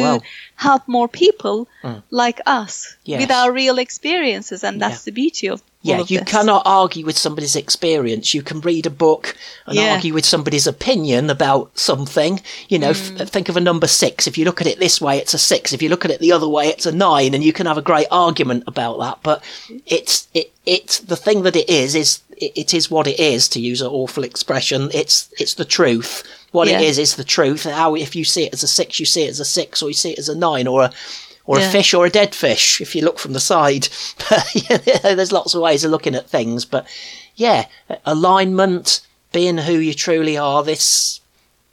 help 0.56 0.84
more 0.98 1.08
people 1.24 1.58
Mm. 1.84 2.02
like 2.24 2.40
us 2.46 2.74
Yes. 3.06 3.20
with 3.22 3.32
our 3.40 3.50
real 3.62 3.78
experiences, 3.80 4.64
and 4.68 4.82
that's 4.82 5.02
Yeah. 5.02 5.08
the 5.10 5.16
beauty 5.22 5.48
of 5.54 5.60
Yeah, 5.82 6.00
you 6.08 6.20
this. 6.20 6.28
cannot 6.30 6.64
argue 6.66 7.06
with 7.06 7.18
somebody's 7.18 7.56
experience. 7.56 8.34
You 8.34 8.42
can 8.42 8.60
read 8.60 8.86
a 8.86 8.90
book 8.90 9.38
and 9.66 9.78
Yeah. 9.78 9.94
argue 9.94 10.14
with 10.14 10.26
somebody's 10.26 10.68
opinion 10.68 11.30
about 11.30 11.72
something. 11.80 12.42
You 12.68 12.80
know, 12.80 12.92
Mm. 12.92 13.22
f- 13.22 13.30
think 13.30 13.48
of 13.48 13.56
a 13.56 13.62
number 13.62 13.88
six. 13.88 14.28
If 14.28 14.38
you 14.38 14.44
look 14.44 14.60
at 14.60 14.68
it 14.68 14.80
this 14.80 15.00
way, 15.00 15.18
it's 15.18 15.34
a 15.34 15.38
six. 15.38 15.72
If 15.72 15.82
you 15.82 15.88
look 15.88 16.04
at 16.04 16.12
it 16.12 16.20
the 16.20 16.34
other 16.34 16.50
way, 16.50 16.68
it's 16.68 16.86
a 16.86 16.92
nine, 16.92 17.34
and 17.34 17.46
you 17.46 17.54
can 17.54 17.66
have 17.66 17.78
a 17.78 17.82
great 17.82 18.08
argument 18.12 18.66
about 18.68 19.00
that. 19.00 19.20
But 19.24 19.42
it's 19.86 20.28
it 20.34 20.52
it's 20.66 21.00
the 21.00 21.16
thing 21.16 21.44
that 21.44 21.56
it 21.56 21.70
is 21.70 21.96
is 21.96 22.20
it, 22.36 22.52
it 22.56 22.74
is 22.74 22.92
what 22.92 23.08
it 23.08 23.18
is. 23.20 23.48
To 23.48 23.62
use 23.62 23.80
an 23.82 23.88
awful 23.88 24.26
expression, 24.26 24.92
it's 24.94 25.30
it's 25.40 25.54
the 25.54 25.64
truth. 25.66 26.24
What 26.52 26.68
it 26.68 26.72
Yeah. 26.72 26.82
is 26.90 26.98
is 27.00 27.16
the 27.16 27.24
truth. 27.24 27.64
How 27.64 27.96
if 27.96 28.18
you 28.18 28.26
see 28.26 28.44
it 28.44 28.54
as 28.54 28.64
a 28.64 28.68
six, 28.68 29.00
you 29.00 29.06
see 29.06 29.24
it 29.24 29.30
as 29.30 29.40
a 29.40 29.46
six, 29.46 29.82
or 29.82 29.88
you 29.90 29.94
see 29.94 30.12
it 30.12 30.20
as 30.20 30.28
a 30.28 30.36
nine, 30.36 30.68
or 30.68 30.84
a 30.84 30.92
or 31.50 31.58
a 31.58 31.68
fish 31.72 31.96
or 31.96 32.06
a 32.06 32.12
dead 32.12 32.36
fish 32.36 32.80
if 32.80 32.96
you 32.96 33.04
look 33.04 33.18
from 33.18 33.34
the 33.34 33.40
side. 33.40 33.88
There's 35.02 35.32
lots 35.32 35.56
of 35.56 35.62
ways 35.62 35.84
of 35.84 35.90
looking 35.90 36.14
at 36.14 36.30
things, 36.30 36.64
but 36.64 36.86
yeah, 37.36 37.66
alignment, 38.06 39.02
being 39.32 39.58
who 39.58 39.74
you 39.74 39.96
truly 39.96 40.38
are, 40.38 40.64
this 40.64 41.22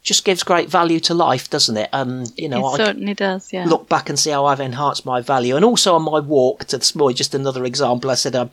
just 0.03 0.25
gives 0.25 0.43
great 0.43 0.71
value 0.71 0.99
to 1.01 1.13
life, 1.13 1.51
doesn't 1.51 1.77
it? 1.77 1.91
And 1.93 2.33
you 2.39 2.49
know, 2.49 2.67
it 2.67 2.73
I 2.73 2.77
certainly 2.87 3.13
does. 3.13 3.53
Yeah. 3.53 3.67
look 3.67 3.87
back 3.87 4.09
and 4.09 4.19
see 4.19 4.31
how 4.31 4.47
I've 4.47 4.61
enhanced 4.61 5.05
my 5.05 5.21
value, 5.21 5.57
and 5.57 5.65
also 5.65 5.95
on 5.95 6.05
my 6.05 6.21
walk 6.21 6.65
to 6.67 6.79
this 6.79 6.95
morning, 6.95 7.17
just 7.17 7.35
another 7.35 7.67
example. 7.67 8.11
I 8.11 8.15
said 8.15 8.35
um, 8.35 8.51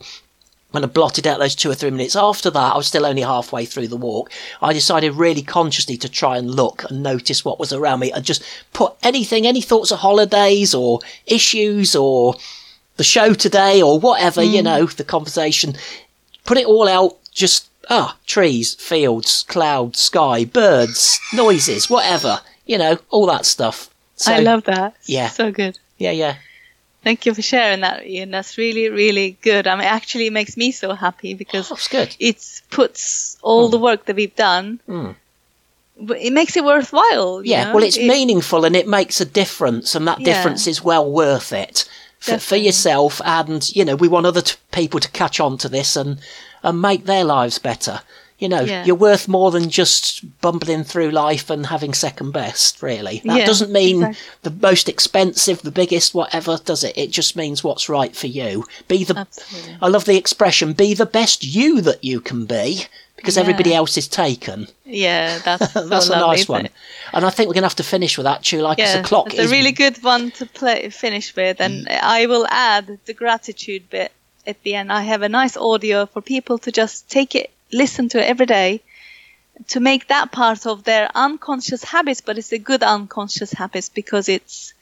when 0.74 0.82
I 0.82 0.88
blotted 0.88 1.24
out 1.24 1.38
those 1.38 1.54
two 1.54 1.70
or 1.70 1.74
three 1.76 1.90
minutes 1.90 2.16
after 2.16 2.50
that, 2.50 2.74
I 2.74 2.76
was 2.76 2.88
still 2.88 3.06
only 3.06 3.22
halfway 3.22 3.64
through 3.64 3.86
the 3.86 3.96
walk. 3.96 4.32
I 4.60 4.72
decided 4.72 5.14
really 5.14 5.40
consciously 5.40 5.96
to 5.98 6.08
try 6.08 6.36
and 6.36 6.50
look 6.50 6.82
and 6.90 7.00
notice 7.00 7.44
what 7.44 7.60
was 7.60 7.72
around 7.72 8.00
me 8.00 8.10
and 8.10 8.24
just 8.24 8.42
put 8.72 8.92
anything, 9.00 9.46
any 9.46 9.60
thoughts 9.60 9.92
of 9.92 10.00
holidays 10.00 10.74
or 10.74 10.98
issues 11.26 11.94
or 11.94 12.34
the 12.96 13.04
show 13.04 13.34
today 13.34 13.80
or 13.80 14.00
whatever, 14.00 14.42
you 14.42 14.64
know, 14.64 14.86
the 14.86 15.04
conversation, 15.04 15.76
put 16.44 16.58
it 16.58 16.66
all 16.66 16.88
out, 16.88 17.18
just, 17.30 17.68
ah, 17.88 18.16
trees, 18.26 18.74
fields, 18.74 19.44
cloud, 19.46 19.94
sky, 19.94 20.44
birds, 20.44 21.20
noises, 21.32 21.88
whatever, 21.88 22.40
you 22.66 22.78
know, 22.78 22.98
all 23.10 23.26
that 23.26 23.46
stuff. 23.46 23.90
So, 24.16 24.32
I 24.32 24.40
love 24.40 24.64
that. 24.64 24.96
yeah. 25.04 25.28
So 25.28 25.52
good. 25.52 25.78
yeah, 25.98 26.10
yeah. 26.10 26.34
Thank 27.04 27.26
you 27.26 27.34
for 27.34 27.42
sharing 27.42 27.80
that, 27.82 28.06
Ian. 28.06 28.30
That's 28.30 28.56
really, 28.58 28.88
really 28.88 29.36
good. 29.42 29.66
I 29.66 29.74
mean, 29.76 29.84
actually, 29.84 30.26
it 30.26 30.32
makes 30.32 30.56
me 30.56 30.72
so 30.72 30.94
happy 30.94 31.34
because 31.34 31.70
good. 31.88 32.16
it 32.18 32.42
puts 32.70 33.36
all 33.42 33.68
the 33.68 33.78
work 33.78 34.06
that 34.06 34.16
we've 34.16 34.34
done. 34.34 34.80
Mm. 34.88 35.14
It 36.18 36.32
makes 36.32 36.56
it 36.56 36.64
worthwhile. 36.64 37.44
you 37.44 37.52
Yeah, 37.52 37.64
know? 37.66 37.74
well, 37.74 37.84
it's 37.84 37.96
It- 37.98 38.06
meaningful 38.08 38.64
and 38.64 38.74
it 38.74 38.88
makes 38.88 39.20
a 39.20 39.24
difference, 39.24 39.94
and 39.94 40.08
that 40.08 40.20
Yeah. 40.20 40.24
difference 40.34 40.66
is 40.66 40.82
well 40.82 41.08
worth 41.08 41.52
it 41.52 41.84
for, 42.18 42.38
for 42.38 42.56
yourself. 42.56 43.20
And 43.24 43.68
you 43.76 43.84
know, 43.84 43.94
we 43.94 44.08
want 44.08 44.26
other 44.26 44.42
t- 44.42 44.56
people 44.72 44.98
to 44.98 45.08
catch 45.10 45.38
on 45.40 45.58
to 45.58 45.68
this 45.68 45.94
and 45.96 46.18
and 46.62 46.80
make 46.80 47.04
their 47.04 47.24
lives 47.24 47.58
better. 47.58 48.00
You 48.44 48.50
know, 48.50 48.60
Yeah. 48.60 48.84
you're 48.84 48.94
worth 49.08 49.26
more 49.26 49.50
than 49.50 49.70
just 49.70 50.20
bumbling 50.42 50.84
through 50.84 51.12
life 51.12 51.48
and 51.48 51.64
having 51.64 51.94
second 51.94 52.32
best. 52.32 52.82
Really, 52.82 53.22
that 53.24 53.38
Yeah, 53.38 53.46
doesn't 53.46 53.72
mean 53.72 54.02
exactly. 54.02 54.20
the 54.42 54.66
most 54.68 54.86
expensive, 54.86 55.62
the 55.62 55.70
biggest, 55.70 56.12
whatever. 56.14 56.58
Does 56.62 56.84
it? 56.84 56.92
It 56.98 57.10
just 57.10 57.36
means 57.36 57.64
what's 57.64 57.88
right 57.88 58.14
for 58.14 58.26
you. 58.26 58.66
Be 58.86 59.02
the. 59.04 59.16
Absolutely. 59.18 59.78
I 59.80 59.88
love 59.88 60.04
the 60.04 60.18
expression. 60.18 60.74
Be 60.74 60.92
the 60.92 61.06
best 61.06 61.42
you 61.42 61.80
that 61.80 62.04
you 62.04 62.20
can 62.20 62.44
be, 62.44 62.84
because 63.16 63.36
Yeah. 63.36 63.40
everybody 63.44 63.72
else 63.72 63.96
is 63.96 64.08
taken. 64.08 64.68
Yeah, 64.84 65.38
that's 65.38 65.72
so 65.72 65.88
That's 65.88 66.08
a 66.08 66.10
lovely, 66.12 66.36
nice 66.36 66.46
one. 66.48 66.66
it? 66.66 66.72
And 67.14 67.24
I 67.24 67.30
think 67.30 67.48
we're 67.48 67.54
going 67.54 67.62
to 67.62 67.68
have 67.72 67.76
to 67.76 67.82
finish 67.96 68.18
with 68.18 68.24
that, 68.24 68.42
too. 68.42 68.60
Like 68.60 68.76
Yeah, 68.76 68.98
it's 68.98 69.06
a 69.06 69.08
clock. 69.08 69.32
it's 69.32 69.38
a 69.50 69.54
really 69.56 69.72
good 69.72 69.96
one 70.04 70.32
to 70.32 70.44
play 70.44 70.90
finish 70.90 71.34
with, 71.34 71.62
and 71.62 71.86
Mm. 71.86 71.98
I 72.02 72.26
will 72.26 72.46
add 72.50 72.98
the 73.06 73.14
gratitude 73.14 73.88
bit 73.88 74.12
at 74.46 74.62
the 74.64 74.74
end. 74.74 74.92
I 74.92 75.00
have 75.12 75.22
a 75.22 75.30
nice 75.30 75.56
audio 75.56 76.04
for 76.04 76.20
people 76.20 76.58
to 76.58 76.70
just 76.70 77.08
take 77.08 77.34
it, 77.34 77.50
listen 77.72 78.08
to 78.10 78.26
every 78.26 78.46
day, 78.46 78.80
to 79.68 79.80
make 79.80 80.08
that 80.08 80.32
part 80.32 80.66
of 80.66 80.84
their 80.84 81.08
unconscious 81.14 81.84
habits. 81.84 82.20
But 82.20 82.38
it's 82.38 82.52
a 82.52 82.58
good 82.58 82.82
unconscious 82.82 83.52
habits 83.52 83.88
because 83.88 84.28
it's 84.28 84.74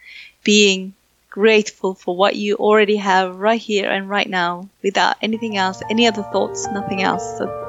being 0.45 0.95
grateful 1.31 1.95
for 1.95 2.15
what 2.15 2.37
you 2.37 2.57
already 2.57 2.97
have 2.97 3.37
right 3.37 3.61
here 3.61 3.89
and 3.91 4.09
right 4.09 4.29
now, 4.29 4.69
without 4.83 5.17
anything 5.23 5.57
else, 5.57 5.83
any 5.89 6.07
other 6.07 6.23
thoughts, 6.23 6.67
nothing 6.69 7.03
else. 7.03 7.39
So 7.39 7.63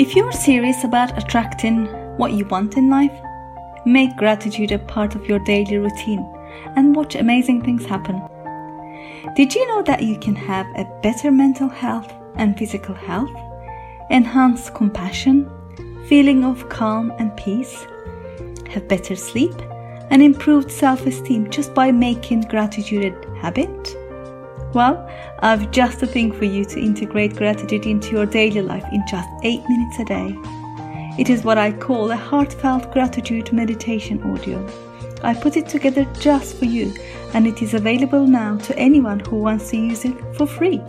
If 0.00 0.16
you're 0.16 0.32
serious 0.32 0.82
about 0.82 1.18
attracting 1.22 1.84
what 2.16 2.32
you 2.32 2.46
want 2.46 2.78
in 2.78 2.88
life, 2.88 3.12
make 3.84 4.16
gratitude 4.16 4.72
a 4.72 4.78
part 4.78 5.14
of 5.14 5.26
your 5.26 5.38
daily 5.40 5.76
routine 5.76 6.26
and 6.74 6.96
watch 6.96 7.14
amazing 7.16 7.62
things 7.62 7.84
happen. 7.84 8.22
Did 9.36 9.54
you 9.54 9.68
know 9.68 9.82
that 9.82 10.02
you 10.02 10.18
can 10.18 10.34
have 10.34 10.66
a 10.74 10.86
better 11.02 11.30
mental 11.30 11.68
health 11.68 12.10
and 12.34 12.56
physical 12.58 12.94
health, 12.94 13.30
enhance 14.10 14.70
compassion, 14.70 15.50
feeling 16.06 16.44
of 16.44 16.68
calm 16.68 17.12
and 17.18 17.36
peace, 17.36 17.86
have 18.68 18.88
better 18.88 19.16
sleep, 19.16 19.54
and 20.10 20.22
improved 20.22 20.70
self 20.70 21.06
esteem 21.06 21.48
just 21.50 21.72
by 21.74 21.90
making 21.90 22.42
gratitude 22.42 23.14
a 23.14 23.34
habit? 23.36 23.96
Well, 24.74 25.08
I've 25.40 25.70
just 25.70 26.02
a 26.02 26.06
thing 26.06 26.32
for 26.32 26.44
you 26.44 26.64
to 26.66 26.80
integrate 26.80 27.36
gratitude 27.36 27.86
into 27.86 28.12
your 28.12 28.26
daily 28.26 28.62
life 28.62 28.84
in 28.92 29.04
just 29.08 29.28
8 29.42 29.62
minutes 29.68 29.98
a 29.98 30.04
day. 30.04 30.36
It 31.18 31.28
is 31.28 31.44
what 31.44 31.58
I 31.58 31.72
call 31.72 32.10
a 32.10 32.16
heartfelt 32.16 32.92
gratitude 32.92 33.52
meditation 33.52 34.22
audio. 34.22 34.64
I 35.22 35.34
put 35.34 35.56
it 35.56 35.68
together 35.68 36.06
just 36.20 36.56
for 36.56 36.64
you 36.66 36.94
and 37.34 37.46
it 37.46 37.62
is 37.62 37.74
available 37.74 38.26
now 38.26 38.56
to 38.58 38.78
anyone 38.78 39.20
who 39.20 39.36
wants 39.36 39.70
to 39.70 39.76
use 39.76 40.04
it 40.04 40.16
for 40.36 40.46
free. 40.46 40.80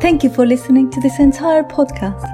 Thank 0.00 0.24
you 0.24 0.30
for 0.30 0.44
listening 0.44 0.90
to 0.90 1.00
this 1.00 1.20
entire 1.20 1.62
podcast. 1.62 2.28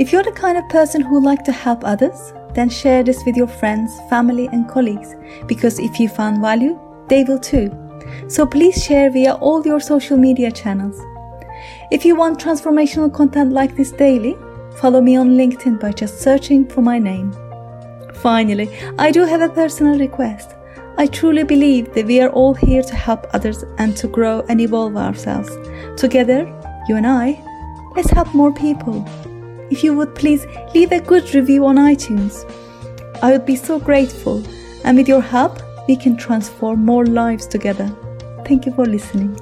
If 0.00 0.10
you're 0.10 0.22
the 0.22 0.32
kind 0.32 0.56
of 0.56 0.66
person 0.70 1.02
who 1.02 1.14
would 1.14 1.22
like 1.22 1.44
to 1.44 1.52
help 1.52 1.84
others, 1.84 2.32
then 2.54 2.68
share 2.68 3.02
this 3.02 3.24
with 3.24 3.36
your 3.36 3.46
friends, 3.46 3.92
family, 4.08 4.48
and 4.52 4.68
colleagues 4.68 5.14
because 5.46 5.78
if 5.78 5.98
you 5.98 6.08
found 6.08 6.40
value, 6.40 6.78
they 7.08 7.24
will 7.24 7.38
too. 7.38 7.70
So 8.28 8.46
please 8.46 8.82
share 8.82 9.10
via 9.10 9.34
all 9.34 9.64
your 9.66 9.80
social 9.80 10.16
media 10.16 10.50
channels. 10.50 11.00
If 11.90 12.04
you 12.04 12.16
want 12.16 12.38
transformational 12.38 13.12
content 13.12 13.52
like 13.52 13.76
this 13.76 13.90
daily, 13.90 14.36
follow 14.76 15.00
me 15.00 15.16
on 15.16 15.36
LinkedIn 15.36 15.80
by 15.80 15.92
just 15.92 16.20
searching 16.20 16.66
for 16.66 16.82
my 16.82 16.98
name. 16.98 17.32
Finally, 18.14 18.70
I 18.98 19.10
do 19.10 19.24
have 19.24 19.42
a 19.42 19.48
personal 19.48 19.98
request. 19.98 20.54
I 20.96 21.06
truly 21.06 21.42
believe 21.42 21.92
that 21.94 22.06
we 22.06 22.20
are 22.20 22.30
all 22.30 22.54
here 22.54 22.82
to 22.82 22.94
help 22.94 23.26
others 23.34 23.64
and 23.78 23.96
to 23.96 24.06
grow 24.06 24.44
and 24.48 24.60
evolve 24.60 24.96
ourselves. 24.96 25.50
Together, 25.96 26.46
you 26.88 26.96
and 26.96 27.06
I, 27.06 27.42
let's 27.96 28.10
help 28.10 28.32
more 28.32 28.52
people. 28.52 29.04
If 29.74 29.82
you 29.82 29.92
would 29.94 30.14
please 30.14 30.46
leave 30.72 30.92
a 30.92 31.00
good 31.00 31.34
review 31.34 31.66
on 31.66 31.78
iTunes, 31.78 32.48
I 33.24 33.32
would 33.32 33.44
be 33.44 33.56
so 33.56 33.80
grateful. 33.80 34.40
And 34.84 34.96
with 34.96 35.08
your 35.08 35.20
help, 35.20 35.58
we 35.88 35.96
can 35.96 36.16
transform 36.16 36.84
more 36.84 37.04
lives 37.04 37.48
together. 37.48 37.88
Thank 38.46 38.66
you 38.66 38.72
for 38.72 38.86
listening. 38.86 39.36